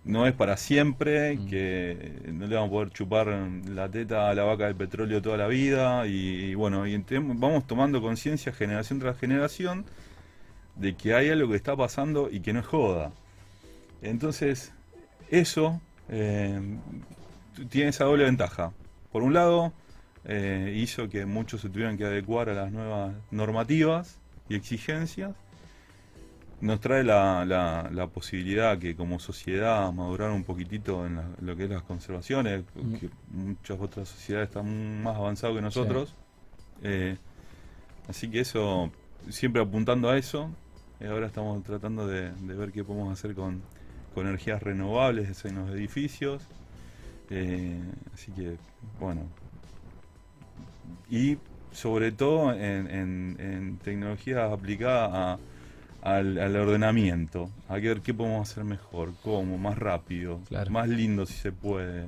no 0.03 0.25
es 0.25 0.33
para 0.33 0.57
siempre, 0.57 1.35
mm. 1.35 1.47
que 1.47 2.13
no 2.33 2.47
le 2.47 2.55
vamos 2.55 2.69
a 2.69 2.71
poder 2.71 2.89
chupar 2.91 3.27
la 3.67 3.89
teta 3.89 4.29
a 4.29 4.33
la 4.33 4.43
vaca 4.43 4.65
del 4.65 4.75
petróleo 4.75 5.21
toda 5.21 5.37
la 5.37 5.47
vida 5.47 6.07
y, 6.07 6.55
bueno, 6.55 6.87
y 6.87 6.97
vamos 6.97 7.67
tomando 7.67 8.01
conciencia 8.01 8.51
generación 8.51 8.99
tras 8.99 9.17
generación 9.17 9.85
de 10.75 10.95
que 10.95 11.13
hay 11.13 11.29
algo 11.29 11.49
que 11.49 11.55
está 11.55 11.75
pasando 11.75 12.29
y 12.31 12.39
que 12.39 12.53
no 12.53 12.59
es 12.61 12.65
joda. 12.65 13.11
Entonces, 14.01 14.73
eso 15.31 15.81
eh, 16.09 16.61
tiene 17.69 17.89
esa 17.89 18.05
doble 18.05 18.25
ventaja. 18.25 18.73
Por 19.11 19.23
un 19.23 19.33
lado, 19.33 19.73
eh, 20.25 20.73
hizo 20.75 21.09
que 21.09 21.25
muchos 21.25 21.61
se 21.61 21.69
tuvieran 21.69 21.97
que 21.97 22.05
adecuar 22.05 22.49
a 22.49 22.53
las 22.53 22.71
nuevas 22.71 23.15
normativas 23.31 24.19
y 24.49 24.55
exigencias, 24.55 25.33
nos 26.59 26.79
trae 26.79 27.03
la, 27.03 27.43
la, 27.45 28.07
posibilidad 28.07 28.77
que 28.77 28.95
como 28.95 29.19
sociedad 29.19 29.91
madurar 29.91 30.29
un 30.29 30.43
poquitito 30.43 31.07
en 31.07 31.19
lo 31.39 31.55
que 31.55 31.63
es 31.63 31.69
las 31.71 31.81
conservaciones, 31.81 32.63
mm. 32.75 32.93
que 32.95 33.09
muchas 33.31 33.79
otras 33.79 34.09
sociedades 34.09 34.49
están 34.49 35.01
más 35.01 35.15
avanzadas 35.17 35.55
que 35.55 35.61
nosotros. 35.61 36.13
Eh, 36.83 37.17
así 38.07 38.29
que 38.29 38.41
eso, 38.41 38.91
siempre 39.29 39.61
apuntando 39.61 40.09
a 40.09 40.17
eso, 40.17 40.51
ahora 41.09 41.27
estamos 41.27 41.63
tratando 41.63 42.05
de, 42.05 42.31
ver 42.41 42.71
qué 42.71 42.83
podemos 42.83 43.11
hacer 43.11 43.33
con, 43.33 43.63
energías 44.15 44.61
renovables 44.61 45.45
en 45.45 45.55
los 45.55 45.69
edificios. 45.71 46.43
Eh, 47.29 47.79
así 48.13 48.31
que, 48.33 48.57
bueno. 48.99 49.21
Y 51.09 51.37
sobre 51.71 52.11
todo 52.11 52.53
en, 52.53 53.37
en 53.39 53.77
tecnologías 53.83 54.51
aplicadas 54.51 55.11
a 55.13 55.39
al, 56.01 56.55
ordenamiento, 56.55 57.49
a 57.67 57.75
ver 57.75 58.01
qué 58.01 58.13
podemos 58.13 58.49
hacer 58.49 58.63
mejor, 58.63 59.13
cómo, 59.23 59.57
más 59.57 59.77
rápido, 59.77 60.39
más 60.69 60.89
lindo 60.89 61.25
si 61.25 61.33
se 61.33 61.51
puede, 61.51 62.07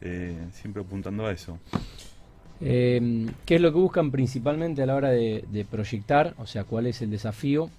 eh, 0.00 0.38
siempre 0.52 0.82
apuntando 0.82 1.26
a 1.26 1.32
eso. 1.32 1.58
Eh, 2.60 3.26
¿Qué 3.44 3.56
es 3.56 3.60
lo 3.60 3.72
que 3.72 3.78
buscan 3.78 4.10
principalmente 4.10 4.82
a 4.82 4.86
la 4.86 4.94
hora 4.94 5.10
de, 5.10 5.66
proyectar? 5.70 6.34
O 6.38 6.46
sea, 6.46 6.64
¿cuál 6.64 6.86
es 6.86 7.02
el 7.02 7.10
desafío 7.10 7.70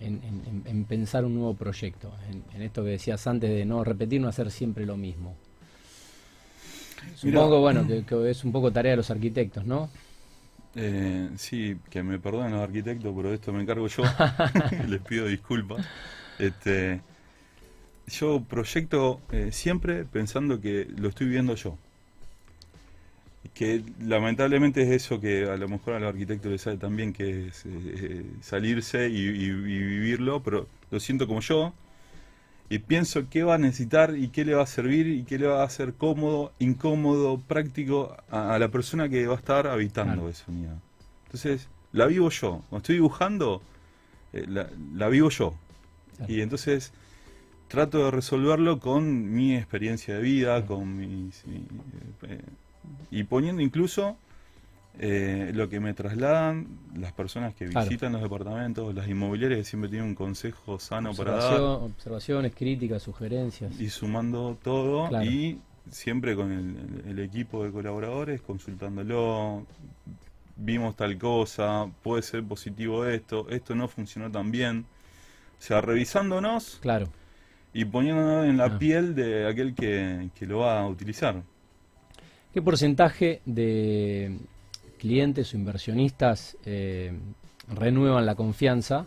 en, 0.00 0.84
pensar 0.84 1.24
un 1.24 1.34
nuevo 1.34 1.54
proyecto? 1.54 2.12
En, 2.54 2.62
esto 2.62 2.84
que 2.84 2.90
decías 2.90 3.26
antes 3.26 3.50
de 3.50 3.64
no 3.64 3.84
repetir, 3.84 4.20
no 4.20 4.28
hacer 4.28 4.50
siempre 4.50 4.86
lo 4.86 4.96
mismo. 4.96 5.36
Supongo, 7.14 7.60
bueno, 7.60 7.86
que 7.86 8.30
es 8.30 8.44
un 8.44 8.52
poco 8.52 8.72
tarea 8.72 8.92
de 8.92 8.96
los 8.96 9.10
arquitectos, 9.10 9.64
¿no? 9.64 9.88
Eh, 10.74 11.30
sí, 11.36 11.78
que 11.88 12.02
me 12.02 12.18
perdonen 12.18 12.52
los 12.52 12.60
arquitectos, 12.60 13.12
pero 13.16 13.30
de 13.30 13.36
esto 13.36 13.52
me 13.52 13.62
encargo 13.62 13.86
yo. 13.86 14.02
Les 14.88 15.00
pido 15.00 15.26
disculpas. 15.26 15.86
Este, 16.38 17.00
yo 18.06 18.42
proyecto 18.44 19.20
eh, 19.30 19.50
siempre 19.52 20.04
pensando 20.04 20.60
que 20.60 20.86
lo 20.96 21.08
estoy 21.08 21.28
viendo 21.28 21.54
yo. 21.54 21.78
Que 23.54 23.82
lamentablemente 24.00 24.82
es 24.82 24.90
eso 24.90 25.20
que 25.20 25.44
a 25.48 25.56
lo 25.56 25.68
mejor 25.68 25.94
a 25.94 26.00
los 26.00 26.08
arquitectos 26.08 26.50
les 26.50 26.62
sale 26.62 26.78
también, 26.78 27.12
que 27.12 27.48
es 27.48 27.64
eh, 27.66 28.24
salirse 28.40 29.08
y, 29.08 29.50
vivirlo, 29.50 30.42
pero 30.42 30.68
lo 30.90 31.00
siento 31.00 31.26
como 31.26 31.40
yo. 31.40 31.72
Y 32.68 32.80
pienso 32.80 33.28
qué 33.30 33.44
va 33.44 33.54
a 33.54 33.58
necesitar 33.58 34.16
y 34.16 34.28
qué 34.28 34.44
le 34.44 34.54
va 34.54 34.64
a 34.64 34.66
servir 34.66 35.06
y 35.06 35.22
qué 35.22 35.38
le 35.38 35.46
va 35.46 35.62
a 35.62 35.64
hacer 35.64 35.94
cómodo, 35.94 36.52
incómodo, 36.58 37.38
práctico 37.38 38.16
a, 38.28 38.58
la 38.58 38.68
persona 38.68 39.08
que 39.08 39.26
va 39.26 39.34
a 39.34 39.38
estar 39.38 39.66
habitando 39.68 40.28
esa 40.28 40.44
unidad. 40.48 40.78
Entonces, 41.26 41.68
la 41.92 42.06
vivo 42.06 42.28
yo. 42.30 42.62
Cuando 42.68 42.78
estoy 42.78 42.96
dibujando, 42.96 43.62
eh, 44.32 44.46
la, 44.48 45.08
vivo 45.08 45.30
yo. 45.30 45.54
Y 46.26 46.40
entonces 46.40 46.92
trato 47.68 48.04
de 48.04 48.10
resolverlo 48.10 48.80
con 48.80 49.32
mi 49.32 49.56
experiencia 49.56 50.16
de 50.16 50.22
vida, 50.22 50.66
con 50.66 50.96
mis... 50.96 51.44
Eh, 52.22 52.40
y 53.10 53.24
poniendo 53.24 53.62
incluso 53.62 54.16
eh, 54.98 55.50
lo 55.54 55.68
que 55.68 55.78
me 55.78 55.92
trasladan 55.92 56.68
las 56.96 57.12
personas 57.12 57.54
que 57.54 57.66
visitan 57.66 58.12
los 58.12 58.22
departamentos, 58.22 58.94
las 58.94 59.06
inmobiliarias 59.08 59.58
que 59.60 59.64
siempre 59.64 59.90
tienen 59.90 60.08
un 60.08 60.14
consejo 60.14 60.78
sano 60.78 61.14
para 61.14 61.32
dar. 61.32 61.60
Observaciones, 61.60 62.54
críticas, 62.54 63.02
sugerencias. 63.02 63.78
Y 63.78 63.90
sumando 63.90 64.56
todo 64.62 65.10
y 65.22 65.58
siempre 65.90 66.34
con 66.34 66.50
el, 67.06 67.18
equipo 67.18 67.64
de 67.64 67.72
colaboradores, 67.72 68.40
consultándolo, 68.40 69.66
vimos 70.56 70.96
tal 70.96 71.18
cosa, 71.18 71.90
puede 72.02 72.22
ser 72.22 72.42
positivo 72.42 73.04
esto, 73.04 73.46
esto 73.50 73.74
no 73.74 73.88
funcionó 73.88 74.30
tan 74.30 74.50
bien. 74.50 74.86
O 75.58 75.62
sea, 75.62 75.82
revisándonos 75.82 76.78
claro. 76.80 77.08
y 77.74 77.84
poniéndonos 77.84 78.46
en 78.46 78.56
la 78.56 78.64
ah. 78.64 78.78
piel 78.78 79.14
de 79.14 79.46
aquel 79.46 79.74
que, 79.74 80.30
que 80.34 80.46
lo 80.46 80.60
va 80.60 80.80
a 80.80 80.88
utilizar. 80.88 81.42
¿Qué 82.56 82.62
porcentaje 82.62 83.42
de 83.44 84.34
clientes 84.98 85.52
o 85.52 85.58
inversionistas 85.58 86.56
eh, 86.64 87.12
renuevan 87.68 88.24
la 88.24 88.34
confianza? 88.34 89.04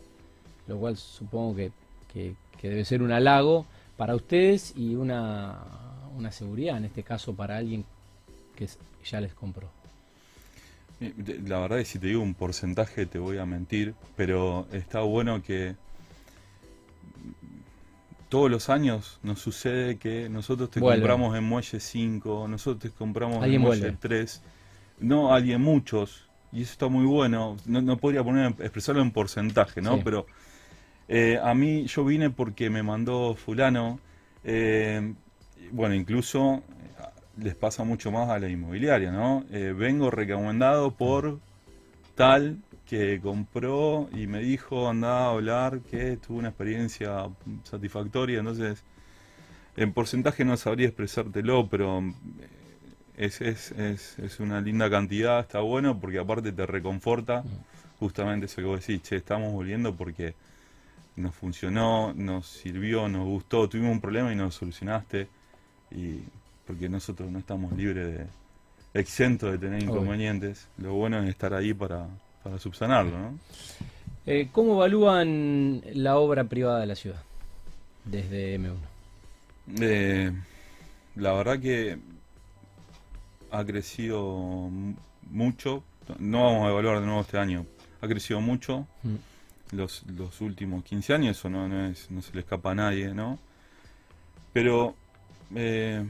Lo 0.68 0.78
cual 0.78 0.98
supongo 0.98 1.56
que, 1.56 2.36
debe 2.62 2.86
ser 2.86 3.02
un 3.02 3.12
halago 3.12 3.66
para 3.98 4.14
ustedes 4.14 4.76
y 4.78 4.94
una, 4.94 5.58
una 6.16 6.32
seguridad, 6.32 6.78
en 6.78 6.86
este 6.86 7.02
caso 7.02 7.34
para 7.34 7.58
alguien 7.58 7.86
que 8.56 8.68
ya 9.04 9.20
les 9.20 9.34
compró. 9.34 9.68
La 11.48 11.58
verdad 11.58 11.80
es 11.80 11.88
que 11.88 11.94
si 11.94 11.98
te 11.98 12.06
digo 12.06 12.22
un 12.22 12.36
porcentaje 12.36 13.08
te 13.08 13.18
voy 13.18 13.40
a 13.40 13.48
mentir, 13.48 13.96
pero 14.16 14.68
está 14.72 15.00
bueno 15.00 15.42
que 15.42 15.76
todos 18.30 18.50
los 18.50 18.70
años 18.70 19.20
nos 19.24 19.40
sucede 19.40 19.98
que 19.98 20.30
nosotros 20.30 20.70
te 20.70 20.80
compramos 20.80 21.36
en 21.36 21.44
Muelle 21.44 21.80
5, 21.80 22.48
nosotros 22.48 22.92
te 22.92 22.98
compramos 22.98 23.44
en 23.44 23.60
Muelle 23.60 23.92
3, 24.00 24.42
no 25.00 25.34
alguien 25.34 25.62
muchos, 25.62 26.30
y 26.52 26.62
eso 26.62 26.72
está 26.72 26.88
muy 26.88 27.06
bueno, 27.06 27.58
no, 27.66 27.98
podría 27.98 28.24
poner 28.24 28.54
expresarlo 28.60 29.02
en 29.02 29.12
porcentaje, 29.12 29.82
¿no? 29.82 30.00
Pero 30.04 30.28
eh, 31.08 31.40
a 31.42 31.54
mí 31.56 31.86
yo 31.88 32.06
vine 32.06 32.30
porque 32.30 32.70
me 32.70 32.84
mandó 32.84 33.34
fulano, 33.34 34.00
eh, 34.44 35.14
bueno, 35.72 35.96
incluso 35.96 36.64
les 37.42 37.56
pasa 37.56 37.84
mucho 37.84 38.12
más 38.12 38.30
a 38.30 38.40
la 38.40 38.48
inmobiliaria, 38.48 39.12
¿no? 39.12 39.44
Eh, 39.52 39.74
vengo 39.76 40.12
recomendado 40.12 40.92
por 40.92 41.40
tal 42.16 42.58
que 42.90 43.20
compró 43.22 44.10
y 44.12 44.26
me 44.26 44.40
dijo, 44.40 44.90
anda 44.90 45.26
a 45.26 45.30
hablar, 45.30 45.82
que 45.82 46.18
tuvo 46.18 46.40
una 46.40 46.50
experiencia 46.50 47.30
satisfactoria, 47.64 48.40
entonces 48.40 48.84
en 49.78 49.94
porcentaje 49.94 50.44
no 50.44 50.58
sabría 50.58 50.88
expresártelo, 50.88 51.70
pero 51.70 52.04
es, 53.16 53.42
es, 53.42 53.72
es, 53.74 54.18
es 54.18 54.40
una 54.40 54.60
linda 54.60 54.90
cantidad, 54.90 55.40
está 55.40 55.60
bueno 55.60 56.00
porque 56.00 56.18
aparte 56.18 56.52
te 56.52 56.66
reconforta. 56.66 57.44
Justamente 58.00 58.48
eso 58.48 58.56
que 58.56 58.64
vos 58.64 58.80
decís, 58.80 59.04
che, 59.04 59.18
estamos 59.18 59.54
volviendo 59.54 59.96
porque 59.96 60.34
nos 61.16 61.36
funcionó, 61.36 62.14
nos 62.14 62.48
sirvió, 62.48 63.08
nos 63.08 63.26
gustó, 63.26 63.70
tuvimos 63.70 63.92
un 63.92 64.02
problema 64.02 64.34
y 64.34 64.36
nos 64.36 64.56
solucionaste 64.56 65.28
y 65.92 66.22
porque 66.66 66.90
nosotros 66.90 67.30
no 67.30 67.40
estamos 67.40 67.72
libres 67.74 68.18
de 68.18 68.26
exentos 68.94 69.52
de 69.52 69.60
tener 69.60 69.84
inconvenientes. 69.84 70.68
Lo 70.78 70.94
bueno 70.94 71.22
es 71.22 71.30
estar 71.30 71.54
ahí 71.54 71.74
para, 71.74 72.08
subsanarlo. 72.58 73.18
¿no? 73.18 73.40
Eh, 74.26 74.50
¿Cómo 74.52 74.76
evalúan 74.76 75.82
la 75.94 76.18
obra 76.18 76.46
privada 76.46 76.80
de 76.80 76.86
la 76.88 76.96
ciudad 76.96 77.22
desde 78.06 78.58
M1? 78.58 78.76
Eh, 79.82 80.32
la 81.16 81.34
verdad 81.34 81.60
que 81.60 82.00
ha 83.52 83.66
crecido 83.66 84.70
mucho. 85.30 85.84
No 86.18 86.46
vamos 86.46 86.68
a 86.68 86.72
evaluar 86.72 87.00
de 87.00 87.06
nuevo 87.06 87.22
este 87.22 87.38
año. 87.38 87.66
Ha 88.02 88.08
crecido 88.08 88.42
mucho. 88.42 88.88
Mm. 89.04 89.76
Los, 89.76 90.04
los 90.08 90.42
últimos 90.42 90.84
15 90.84 91.14
años, 91.14 91.38
eso 91.38 91.48
no, 91.48 91.68
no, 91.68 91.86
es, 91.86 92.10
no 92.10 92.24
se 92.24 92.34
le 92.34 92.40
escapa 92.40 92.72
a 92.72 92.76
nadie, 92.76 93.14
¿no? 93.14 93.38
Pero 94.52 94.96
eh, 95.56 96.04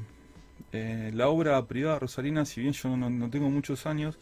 eh, 0.71 1.11
la 1.13 1.29
obra 1.29 1.65
privada 1.65 1.99
rosarina, 1.99 2.45
si 2.45 2.61
bien 2.61 2.73
yo 2.73 2.95
no, 2.95 3.29
tengo 3.29 3.49
muchos 3.49 3.85
años, 3.85 4.17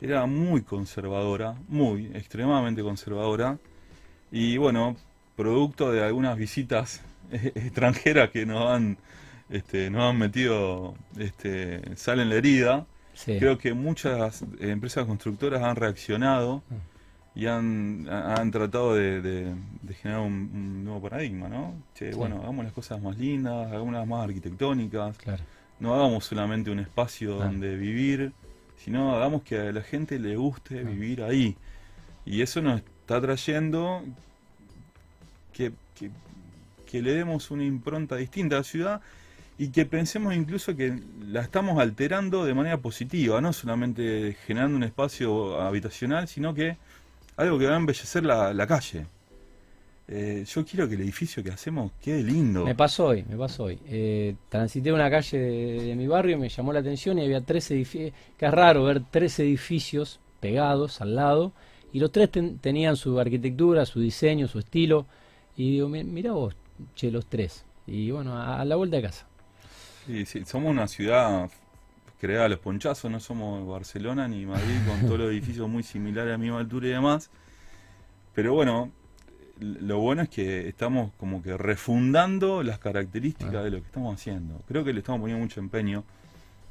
era 0.00 0.26
muy 0.26 0.62
conservadora, 0.62 1.54
muy, 1.68 2.06
extremadamente 2.14 2.82
conservadora. 2.82 3.58
Y 4.32 4.56
bueno, 4.56 4.96
producto 5.36 5.92
de 5.92 6.04
algunas 6.04 6.36
visitas 6.36 7.02
extranjeras 7.30 8.30
que 8.30 8.46
nos 8.46 8.70
han, 8.70 8.98
este, 9.48 9.90
nos 9.90 10.02
han 10.10 10.18
metido 10.18 10.94
este, 11.18 11.96
sal 11.96 12.20
en 12.20 12.28
la 12.28 12.36
herida, 12.36 12.86
creo 13.24 13.58
que 13.58 13.74
muchas 13.74 14.42
empresas 14.60 15.04
constructoras 15.04 15.62
han 15.62 15.76
reaccionado 15.76 16.62
mm. 16.70 17.38
y 17.38 17.46
han, 17.46 18.08
han 18.08 18.50
tratado 18.50 18.94
de, 18.94 19.52
generar 20.00 20.22
un, 20.22 20.84
nuevo 20.84 21.02
paradigma, 21.02 21.48
¿no? 21.48 21.74
bueno, 22.16 22.40
hagamos 22.40 22.64
las 22.64 22.72
cosas 22.72 23.02
más 23.02 23.18
lindas, 23.18 23.70
hagámoslas 23.70 24.06
más 24.06 24.24
arquitectónicas. 24.24 25.18
Claro 25.18 25.42
no 25.80 25.94
hagamos 25.94 26.26
solamente 26.26 26.70
un 26.70 26.78
espacio 26.78 27.36
donde 27.36 27.74
vivir, 27.74 28.32
sino 28.84 29.14
hagamos 29.14 29.42
que 29.42 29.58
a 29.58 29.72
la 29.72 29.82
gente 29.82 30.18
le 30.18 30.36
guste 30.36 30.82
vivir 30.84 31.22
ahí. 31.22 31.56
Y 32.24 32.42
eso 32.42 32.60
nos 32.62 32.80
está 32.80 33.20
trayendo 33.20 34.02
que, 35.52 35.72
que, 36.86 37.02
le 37.02 37.14
demos 37.14 37.50
una 37.50 37.64
impronta 37.64 38.16
distinta 38.16 38.56
a 38.56 38.58
la 38.58 38.64
ciudad 38.64 39.00
y 39.58 39.68
que 39.68 39.84
pensemos 39.86 40.34
incluso 40.34 40.74
que 40.76 40.98
la 41.26 41.42
estamos 41.42 41.78
alterando 41.78 42.44
de 42.44 42.54
manera 42.54 42.78
positiva, 42.78 43.40
no 43.40 43.52
solamente 43.52 44.36
generando 44.46 44.76
un 44.76 44.84
espacio 44.84 45.60
habitacional, 45.60 46.28
sino 46.28 46.54
que 46.54 46.76
algo 47.36 47.58
que 47.58 47.66
va 47.66 47.74
a 47.74 47.76
embellecer 47.76 48.24
la 48.24 48.66
calle. 48.66 49.06
Eh, 50.12 50.44
yo 50.44 50.64
quiero 50.64 50.88
que 50.88 50.96
el 50.96 51.02
edificio 51.02 51.40
que 51.40 51.50
hacemos 51.50 51.92
quede 52.02 52.24
lindo. 52.24 52.64
Me 52.64 52.74
pasó 52.74 53.06
hoy, 53.06 53.24
me 53.28 53.36
pasó 53.36 53.64
hoy. 53.64 53.78
Eh, 53.86 54.34
transité 54.48 54.92
una 54.92 55.08
calle 55.08 55.38
de, 55.38 55.94
mi 55.94 56.08
barrio, 56.08 56.36
me 56.36 56.48
llamó 56.48 56.72
la 56.72 56.80
atención 56.80 57.16
y 57.20 57.24
había 57.24 57.40
tres 57.42 57.70
edificios, 57.70 58.12
que 58.36 58.46
es 58.46 58.50
raro 58.50 58.82
ver 58.82 59.02
tres 59.08 59.38
edificios 59.38 60.18
pegados 60.40 61.00
al 61.00 61.14
lado 61.14 61.52
Y 61.92 62.00
los 62.00 62.10
tres 62.10 62.30
tenían 62.60 62.96
su 62.96 63.20
arquitectura, 63.20 63.86
su 63.86 64.00
diseño, 64.00 64.48
su 64.48 64.58
estilo. 64.58 65.06
Y 65.56 65.72
digo, 65.74 65.88
mira 65.88 66.32
vos, 66.32 66.56
che, 66.96 67.12
los 67.12 67.26
tres. 67.26 67.64
Y 67.86 68.10
bueno, 68.10 68.36
a, 68.36 68.64
la 68.64 68.74
vuelta 68.74 68.96
de 68.96 69.02
casa. 69.02 69.28
Sí, 70.06 70.26
sí, 70.26 70.44
somos 70.44 70.72
una 70.72 70.88
ciudad 70.88 71.48
creada 72.20 72.46
a 72.46 72.48
los 72.48 72.58
ponchazos, 72.58 73.08
no 73.12 73.20
somos 73.20 73.64
Barcelona 73.64 74.26
ni 74.26 74.44
Madrid 74.44 74.76
con 74.88 75.02
todos 75.02 75.20
los 75.20 75.30
edificios 75.30 75.68
muy 75.68 75.84
similares 75.84 76.34
a 76.34 76.38
mi 76.38 76.46
misma 76.46 76.58
altura 76.58 76.88
y 76.88 76.90
demás. 76.90 77.30
Pero 78.34 78.54
bueno, 78.54 78.90
lo 79.60 79.98
bueno 79.98 80.22
es 80.22 80.28
que 80.28 80.68
estamos 80.68 81.12
como 81.18 81.42
que 81.42 81.56
refundando 81.56 82.62
las 82.62 82.78
características 82.78 83.64
de 83.64 83.70
lo 83.70 83.78
que 83.78 83.86
estamos 83.86 84.14
haciendo. 84.14 84.60
Creo 84.66 84.84
que 84.84 84.92
le 84.92 85.00
estamos 85.00 85.20
poniendo 85.20 85.42
mucho 85.44 85.60
empeño 85.60 86.04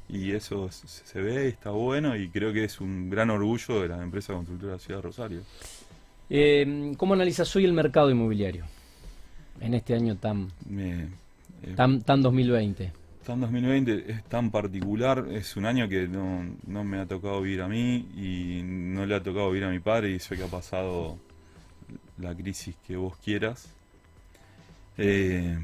y 0.08 0.32
eso 0.32 0.68
se 0.70 1.20
ve, 1.20 1.48
está 1.48 1.70
bueno 1.70 2.16
y 2.16 2.28
creo 2.28 2.52
que 2.52 2.64
es 2.64 2.80
un 2.80 3.08
gran 3.08 3.30
orgullo 3.30 3.80
de 3.80 3.88
la 3.88 4.02
empresa 4.02 4.32
constructora 4.32 4.72
de 4.72 4.78
la 4.78 4.82
Ciudad 4.82 4.98
de 4.98 5.02
Rosario. 5.02 5.40
Eh, 6.28 6.92
¿Cómo 6.96 7.14
analizas 7.14 7.54
hoy 7.54 7.64
el 7.64 7.72
mercado 7.72 8.10
inmobiliario 8.10 8.64
en 9.60 9.74
este 9.74 9.94
año 9.94 10.16
tan, 10.16 10.48
eh, 10.70 11.08
tan, 11.76 12.02
tan 12.02 12.22
2020? 12.22 12.92
Tan 13.24 13.40
2020 13.40 14.10
es 14.10 14.24
tan 14.24 14.50
particular, 14.50 15.26
es 15.30 15.56
un 15.56 15.66
año 15.66 15.88
que 15.88 16.08
no, 16.08 16.44
no 16.66 16.82
me 16.82 16.98
ha 16.98 17.06
tocado 17.06 17.40
vivir 17.42 17.62
a 17.62 17.68
mí 17.68 18.08
y 18.16 18.62
no 18.64 19.06
le 19.06 19.14
ha 19.14 19.22
tocado 19.22 19.50
vivir 19.50 19.64
a 19.64 19.70
mi 19.70 19.78
padre 19.78 20.10
y 20.10 20.18
sé 20.18 20.36
que 20.36 20.44
ha 20.44 20.48
pasado 20.48 21.18
la 22.20 22.34
crisis 22.34 22.76
que 22.86 22.96
vos 22.96 23.16
quieras. 23.16 23.68
Eh, 24.98 25.58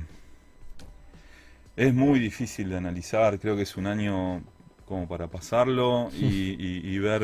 es 1.77 1.95
muy 1.95 2.19
difícil 2.19 2.71
de 2.71 2.77
analizar, 2.77 3.39
creo 3.39 3.57
que 3.57 3.63
es 3.63 3.77
un 3.77 3.87
año 3.87 4.43
como 4.87 5.07
para 5.07 5.29
pasarlo 5.29 6.11
y, 6.15 6.99
ver, 6.99 7.23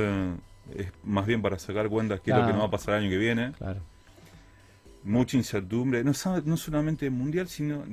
es 0.76 0.92
más 1.04 1.26
bien 1.26 1.40
para 1.40 1.58
sacar 1.58 1.88
cuentas 1.88 2.20
qué 2.20 2.30
es 2.30 2.36
lo 2.36 2.46
que 2.46 2.52
nos 2.52 2.62
va 2.62 2.66
a 2.66 2.70
pasar 2.70 2.94
el 2.94 3.02
año 3.02 3.10
que 3.10 3.18
viene. 3.18 3.52
Mucha 5.04 5.36
incertidumbre, 5.36 6.04
no, 6.04 6.12
no 6.44 6.56
solamente 6.56 7.10
mundial, 7.10 7.48
sino 7.48 7.84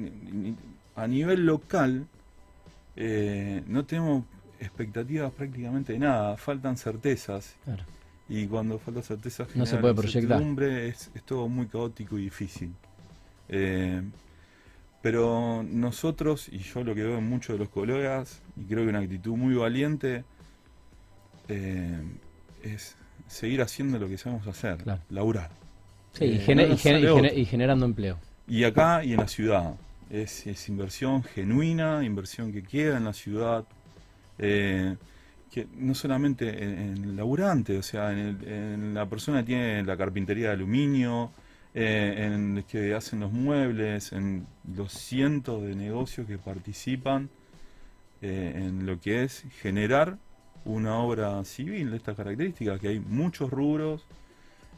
a 0.96 1.08
nivel 1.08 1.46
local. 1.46 2.06
Eh, 2.96 3.64
no 3.68 3.86
tenemos 3.86 4.26
expectativas 4.60 5.32
prácticamente 5.32 5.94
de 5.94 6.00
nada, 6.00 6.38
faltan 6.38 6.78
certezas. 6.78 7.56
Y 8.30 8.46
cuando 8.46 8.78
falta 8.78 9.02
certeza 9.02 9.48
no 9.56 9.66
se 9.66 9.78
puede 9.78 9.96
proyectar. 9.96 10.42
Es, 10.64 11.10
es 11.16 11.24
todo 11.24 11.48
muy 11.50 11.66
caótico 11.66 12.18
y 12.18 12.26
difícil. 12.26 12.72
Eh, 13.50 14.02
pero 15.02 15.66
nosotros, 15.68 16.48
y 16.50 16.60
yo 16.60 16.84
lo 16.84 16.94
que 16.94 17.04
veo 17.04 17.18
en 17.18 17.28
muchos 17.28 17.56
de 17.56 17.60
los 17.60 17.70
colegas, 17.70 18.42
y 18.56 18.66
creo 18.66 18.84
que 18.84 18.90
una 18.90 19.00
actitud 19.00 19.36
muy 19.36 19.56
valiente, 19.56 20.24
eh, 21.48 22.04
es 22.62 22.96
seguir 23.28 23.62
haciendo 23.62 23.98
lo 23.98 24.08
que 24.08 24.18
sabemos 24.18 24.46
hacer, 24.46 24.78
laburar. 25.10 25.50
Sí, 26.14 26.26
y, 26.26 26.52
eh, 26.52 27.34
y, 27.36 27.46
generando 27.46 27.86
empleo. 27.86 28.20
Y 28.48 28.64
acá 28.64 29.04
y 29.04 29.14
en 29.14 29.20
la 29.20 29.28
ciudad. 29.28 29.76
Es, 30.10 30.48
es 30.48 30.68
inversión 30.70 31.24
genuina, 31.24 32.04
inversión 32.04 32.52
que 32.52 32.64
queda 32.64 32.98
en 32.98 33.06
la 33.06 33.14
ciudad. 33.14 33.64
Que 35.52 35.68
no 35.76 35.96
solamente 35.96 36.64
en, 36.64 37.04
el 37.04 37.16
laburante, 37.16 37.78
o 37.78 37.82
sea, 37.82 38.12
en, 38.12 38.94
la 38.94 39.08
persona 39.08 39.40
que 39.40 39.48
tiene 39.48 39.84
la 39.84 39.98
carpintería 39.98 40.48
de 40.48 40.54
aluminio, 40.54 41.32
eh, 41.74 42.30
en 42.32 42.64
que 42.70 42.94
hacen 42.94 43.20
los 43.20 43.32
muebles, 43.32 44.12
en 44.12 44.46
los 44.76 44.92
cientos 44.92 45.64
de 45.64 45.76
negocios 45.76 46.28
que 46.28 46.38
participan 46.38 47.30
eh, 48.22 48.54
en 48.56 48.86
lo 48.86 49.00
que 49.00 49.24
es 49.24 49.46
generar 49.62 50.18
una 50.66 50.98
obra 50.98 51.44
civil 51.46 51.92
de 51.92 51.98
estas 51.98 52.18
características, 52.18 52.80
que 52.80 52.90
hay 52.90 53.00
muchos 53.00 53.50
rubros, 53.50 54.06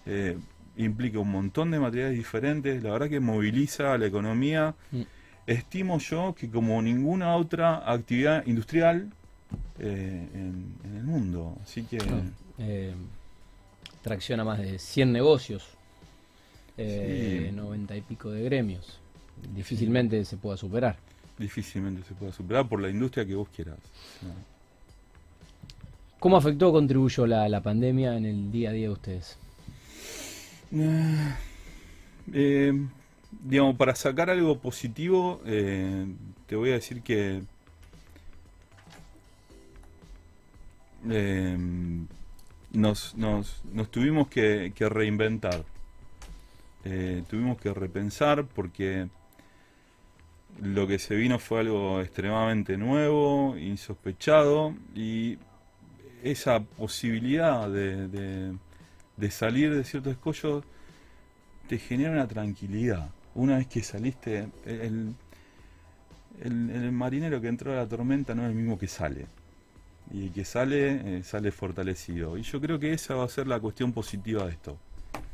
eh, 0.05 0.37
implica 0.77 1.19
un 1.19 1.31
montón 1.31 1.71
de 1.71 1.79
materiales 1.79 2.15
diferentes, 2.15 2.81
la 2.83 2.91
verdad 2.91 3.09
que 3.09 3.19
moviliza 3.19 3.97
la 3.97 4.05
economía. 4.05 4.75
Mm. 4.91 5.01
Estimo 5.47 5.97
yo 5.97 6.35
que 6.35 6.49
como 6.49 6.81
ninguna 6.81 7.35
otra 7.35 7.91
actividad 7.91 8.45
industrial, 8.45 9.11
eh, 9.83 10.27
en, 10.35 10.75
el 10.95 11.03
mundo. 11.03 11.57
Así 11.63 11.83
que. 11.83 11.97
Eh, 12.59 12.93
tracciona 14.03 14.43
más 14.43 14.59
de 14.59 14.77
100 14.77 15.11
negocios, 15.11 15.63
eh, 16.77 17.51
90 17.53 17.95
y 17.97 18.01
pico 18.01 18.29
de 18.29 18.43
gremios. 18.43 18.99
Difícilmente 19.55 20.23
se 20.25 20.37
pueda 20.37 20.55
superar. 20.55 20.97
Difícilmente 21.37 22.03
se 22.07 22.13
pueda 22.13 22.31
superar 22.31 22.67
por 22.67 22.79
la 22.79 22.89
industria 22.89 23.25
que 23.25 23.33
vos 23.33 23.49
quieras. 23.55 23.77
¿Cómo 26.19 26.37
afectó 26.37 26.69
o 26.69 26.71
contribuyó 26.71 27.25
la, 27.25 27.49
la, 27.49 27.61
pandemia 27.61 28.15
en 28.15 28.25
el 28.25 28.51
día 28.51 28.69
a 28.69 28.73
día 28.73 28.87
de 28.87 28.93
ustedes? 28.93 29.37
Eh, 32.31 32.73
digamos, 33.43 33.75
para 33.77 33.95
sacar 33.95 34.29
algo 34.29 34.59
positivo, 34.59 35.41
te 35.43 36.55
voy 36.55 36.69
a 36.69 36.73
decir 36.73 37.01
que 37.01 37.41
eh, 41.09 41.57
nos, 42.73 43.15
nos, 43.15 43.61
nos, 43.73 43.89
tuvimos 43.89 44.27
que, 44.27 44.73
reinventar. 44.77 45.63
Eh, 46.83 47.23
tuvimos 47.29 47.59
que 47.59 47.73
repensar 47.73 48.45
porque 48.45 49.07
lo 50.61 50.87
que 50.87 50.99
se 50.99 51.15
vino 51.15 51.39
fue 51.39 51.61
algo 51.61 52.01
extremadamente 52.01 52.77
nuevo, 52.77 53.57
insospechado, 53.57 54.75
y 54.95 55.37
esa 56.23 56.59
posibilidad 56.61 57.69
de, 57.69 58.07
de, 59.17 59.31
salir 59.31 59.73
de 59.73 59.83
ciertos 59.83 60.13
escollos 60.13 60.63
te 61.67 61.77
genera 61.77 62.11
una 62.11 62.27
tranquilidad. 62.27 63.09
Una 63.33 63.57
vez 63.57 63.67
que 63.67 63.81
saliste, 63.81 64.49
el, 64.65 65.15
el 66.43 66.91
marinero 66.91 67.39
que 67.39 67.47
entró 67.47 67.71
a 67.71 67.75
la 67.77 67.87
tormenta 67.87 68.35
no 68.35 68.43
es 68.43 68.49
el 68.49 68.55
mismo 68.55 68.77
que 68.77 68.87
sale 68.87 69.27
y 70.13 70.29
que 70.29 70.45
sale, 70.45 71.19
eh, 71.19 71.23
sale 71.23 71.51
fortalecido. 71.51 72.37
Y 72.37 72.43
yo 72.43 72.59
creo 72.59 72.79
que 72.79 72.93
esa 72.93 73.15
va 73.15 73.25
a 73.25 73.29
ser 73.29 73.47
la 73.47 73.59
cuestión 73.59 73.93
positiva 73.93 74.45
de 74.45 74.51
esto. 74.51 74.77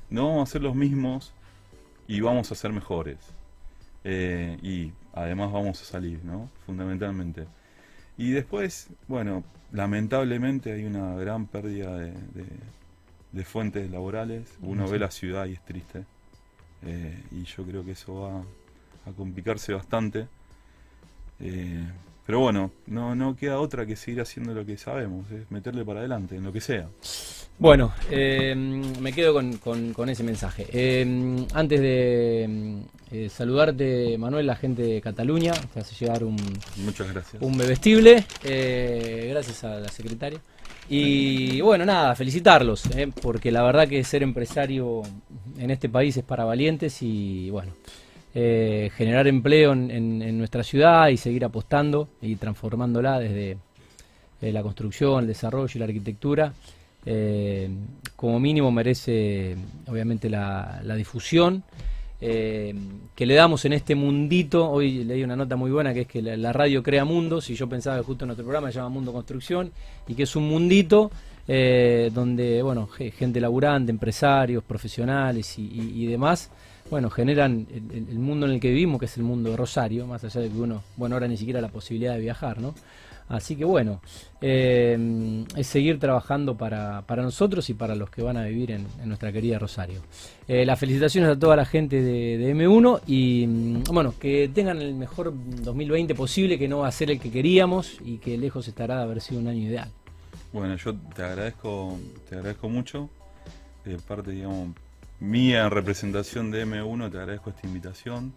No 0.10 0.28
vamos 0.28 0.50
a 0.50 0.52
ser 0.54 0.62
los 0.62 0.76
mismos 0.76 1.34
y 2.08 2.22
vamos 2.22 2.52
a 2.52 2.56
ser 2.56 2.72
mejores. 2.72 3.18
Eh, 4.04 4.58
y 4.62 4.92
además 5.14 5.52
vamos 5.52 5.82
a 5.82 5.86
salir, 5.86 6.24
¿no? 6.24 6.50
Fundamentalmente. 6.66 7.48
Y 8.18 8.32
después, 8.32 8.90
bueno, 9.08 9.44
lamentablemente 9.72 10.72
hay 10.72 10.86
una 10.86 11.16
gran 11.16 11.48
pérdida 11.48 11.98
de, 11.98 12.14
de, 13.32 13.44
fuentes 13.44 13.90
laborales. 13.92 14.58
Uno 14.62 14.88
ve 14.88 15.00
la 15.00 15.12
ciudad 15.12 15.46
y 15.46 15.54
es 15.54 15.66
triste. 15.66 16.06
Eh, 16.84 17.24
y 17.32 17.44
yo 17.44 17.64
creo 17.64 17.84
que 17.84 17.92
eso 17.92 18.22
va 18.22 18.44
a 19.10 19.14
complicarse 19.16 19.74
bastante. 19.74 20.28
Pero 22.28 22.42
bueno, 22.42 22.72
no, 22.88 23.16
no 23.16 23.38
queda 23.38 23.58
otra 23.58 23.86
que 23.86 23.96
seguir 23.96 24.20
haciendo 24.20 24.54
lo 24.54 24.66
que 24.66 24.78
sabemos, 24.78 25.32
es 25.32 25.50
meterle 25.50 25.86
para 25.86 26.02
adelante, 26.02 26.36
en 26.36 26.44
lo 26.44 26.52
que 26.52 26.60
sea. 26.60 26.90
Bueno, 27.58 27.94
eh, 28.12 28.54
me 29.00 29.14
quedo 29.14 29.34
con, 29.34 30.10
ese 30.10 30.24
mensaje. 30.24 30.68
Eh, 30.74 31.46
antes 31.54 31.80
de 31.80 32.84
eh, 33.12 33.30
saludarte, 33.30 34.18
Manuel, 34.18 34.46
la 34.46 34.58
gente 34.58 34.82
de 34.82 35.00
Cataluña, 35.00 35.54
te 35.74 35.80
hace 35.80 35.96
llegar 35.96 36.26
un, 36.26 36.36
Muchas 36.76 37.14
gracias. 37.14 37.42
un 37.42 37.58
bebestible, 37.58 38.26
gracias 38.44 39.64
a 39.64 39.80
la 39.80 39.88
secretaria. 39.88 40.42
Y 40.90 41.62
bueno, 41.62 41.86
nada, 41.86 42.14
felicitarlos, 42.14 42.84
porque 43.22 43.54
la 43.54 43.64
verdad 43.64 43.88
que 43.88 44.04
ser 44.04 44.22
empresario 44.22 45.02
en 45.58 45.72
este 45.72 45.88
país 45.88 46.18
es 46.18 46.26
para 46.26 46.44
valientes 46.44 47.02
y 47.02 47.50
bueno, 47.52 47.72
eh, 48.40 48.92
generar 48.96 49.28
empleo 49.28 49.74
en, 49.74 50.38
nuestra 50.38 50.62
ciudad 50.62 51.08
y 51.08 51.18
seguir 51.18 51.44
apostando 51.44 52.08
y 52.22 52.36
transformándola 52.36 53.18
desde 53.18 53.58
eh, 54.40 54.52
la 54.52 54.62
construcción, 54.62 55.22
el 55.22 55.28
desarrollo 55.28 55.72
y 55.74 55.80
la 55.80 55.86
arquitectura. 55.86 56.54
Eh, 57.04 57.68
como 58.16 58.40
mínimo 58.40 58.72
merece 58.72 59.56
obviamente 59.88 60.30
la, 60.30 60.84
difusión 60.96 61.64
que 62.20 63.26
le 63.26 63.34
damos 63.34 63.66
en 63.66 63.74
este 63.74 63.96
mundito. 63.96 64.70
Hoy 64.70 65.04
leí 65.04 65.24
una 65.24 65.36
nota 65.36 65.56
muy 65.56 65.72
buena 65.72 65.92
que 65.92 66.02
es 66.02 66.08
que 66.08 66.22
la, 66.22 66.54
radio 66.54 66.84
crea 66.84 67.06
mundos 67.06 67.50
y 67.50 67.56
yo 67.56 67.68
pensaba 67.68 67.98
que 67.98 68.04
justo 68.04 68.28
nuestro 68.28 68.46
programa 68.46 68.72
se 68.72 68.76
llama 68.76 68.90
Mundo 68.90 69.14
Construcción 69.14 69.72
y 70.08 70.14
que 70.14 70.24
es 70.24 70.36
un 70.36 70.48
mundito 70.48 71.10
donde 71.48 72.62
bueno 72.62 72.88
gente 72.88 73.42
laburante, 73.42 73.90
empresarios, 73.90 74.64
profesionales 74.64 75.56
y 75.58 76.06
demás 76.06 76.52
bueno, 76.90 77.10
generan 77.10 77.68
el, 77.72 78.20
mundo 78.20 78.46
en 78.46 78.54
el 78.54 78.60
que 78.60 78.70
vivimos, 78.70 79.00
que 79.00 79.06
es 79.06 79.18
el 79.18 79.24
mundo 79.24 79.52
de 79.52 79.58
Rosario, 79.58 80.08
más 80.08 80.24
allá 80.24 80.42
de 80.42 80.50
que 80.50 80.58
uno, 80.58 80.84
bueno, 80.96 81.16
ahora 81.16 81.28
ni 81.28 81.38
siquiera 81.38 81.62
la 81.62 81.70
posibilidad 81.70 82.14
de 82.14 82.22
viajar, 82.22 82.60
¿no? 82.60 82.74
Así 83.30 83.58
que 83.58 83.66
bueno, 83.66 84.00
eh, 84.40 85.46
es 85.58 85.68
seguir 85.68 86.00
trabajando 86.00 86.56
para, 86.56 87.02
para, 87.02 87.24
nosotros 87.24 87.70
y 87.70 87.74
para 87.74 87.94
los 87.94 88.10
que 88.10 88.22
van 88.22 88.38
a 88.38 88.46
vivir 88.46 88.72
en, 88.72 88.88
nuestra 89.04 89.34
querida 89.34 89.60
Rosario. 89.60 90.00
Eh, 90.48 90.66
las 90.66 90.80
felicitaciones 90.80 91.32
a 91.32 91.38
toda 91.38 91.58
la 91.58 91.66
gente 91.66 92.02
de, 92.02 92.56
M1 92.56 93.02
y 93.06 93.46
mm, 93.46 93.84
bueno, 93.92 94.14
que 94.18 94.50
tengan 94.54 94.82
el 94.82 94.94
mejor 94.94 95.34
2020 95.62 96.16
posible, 96.16 96.58
que 96.58 96.70
no 96.70 96.80
va 96.80 96.88
a 96.88 96.92
ser 96.92 97.12
el 97.12 97.20
que 97.20 97.30
queríamos 97.30 97.98
y 98.06 98.18
que 98.20 98.38
lejos 98.38 98.66
estará 98.70 98.98
de 98.98 99.04
haber 99.04 99.20
sido 99.20 99.42
un 99.42 99.50
año 99.50 99.68
ideal. 99.68 99.92
Bueno, 100.54 100.78
yo 100.78 100.96
te 100.96 101.24
agradezco, 101.24 101.98
te 102.30 102.36
agradezco 102.36 102.70
mucho. 102.70 103.10
de 103.84 103.98
parte, 103.98 104.32
digamos, 104.32 104.70
mía 105.20 105.64
en 105.64 105.72
representación 105.72 106.52
de 106.52 106.66
M1, 106.66 107.12
te 107.12 107.18
agradezco 107.18 107.50
esta 107.50 107.68
invitación 107.68 108.34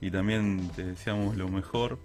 y 0.00 0.10
también 0.10 0.70
te 0.76 0.84
deseamos 0.84 1.36
lo 1.36 1.48
mejor. 1.48 1.98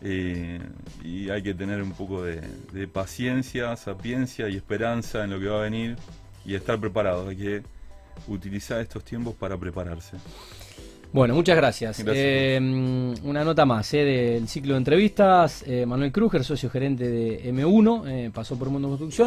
Eh, 0.00 0.60
y 1.02 1.28
hay 1.28 1.42
que 1.42 1.54
tener 1.54 1.82
un 1.82 1.92
poco 1.92 2.22
de, 2.22 2.40
paciencia, 2.86 3.74
sapiencia 3.76 4.48
y 4.48 4.56
esperanza 4.56 5.24
en 5.24 5.30
lo 5.30 5.40
que 5.40 5.46
va 5.46 5.60
a 5.60 5.62
venir 5.62 5.96
y 6.44 6.54
estar 6.54 6.78
preparado. 6.78 7.28
Hay 7.28 7.36
que 7.36 7.62
utilizar 8.28 8.80
estos 8.80 9.02
tiempos 9.04 9.34
para 9.34 9.56
prepararse. 9.56 10.16
Bueno, 11.10 11.34
muchas 11.34 11.56
gracias. 11.56 12.04
Eh, 12.06 12.58
una 13.22 13.42
nota 13.42 13.64
más 13.64 13.92
eh, 13.94 14.04
del 14.04 14.48
ciclo 14.48 14.74
de 14.74 14.78
entrevistas. 14.78 15.64
Manuel 15.86 16.12
Kruger, 16.12 16.44
socio 16.44 16.68
gerente 16.68 17.08
de 17.08 17.50
M1, 17.52 18.30
pasó 18.30 18.58
por 18.58 18.68
Mundo 18.68 18.88
Construcción. 18.88 19.26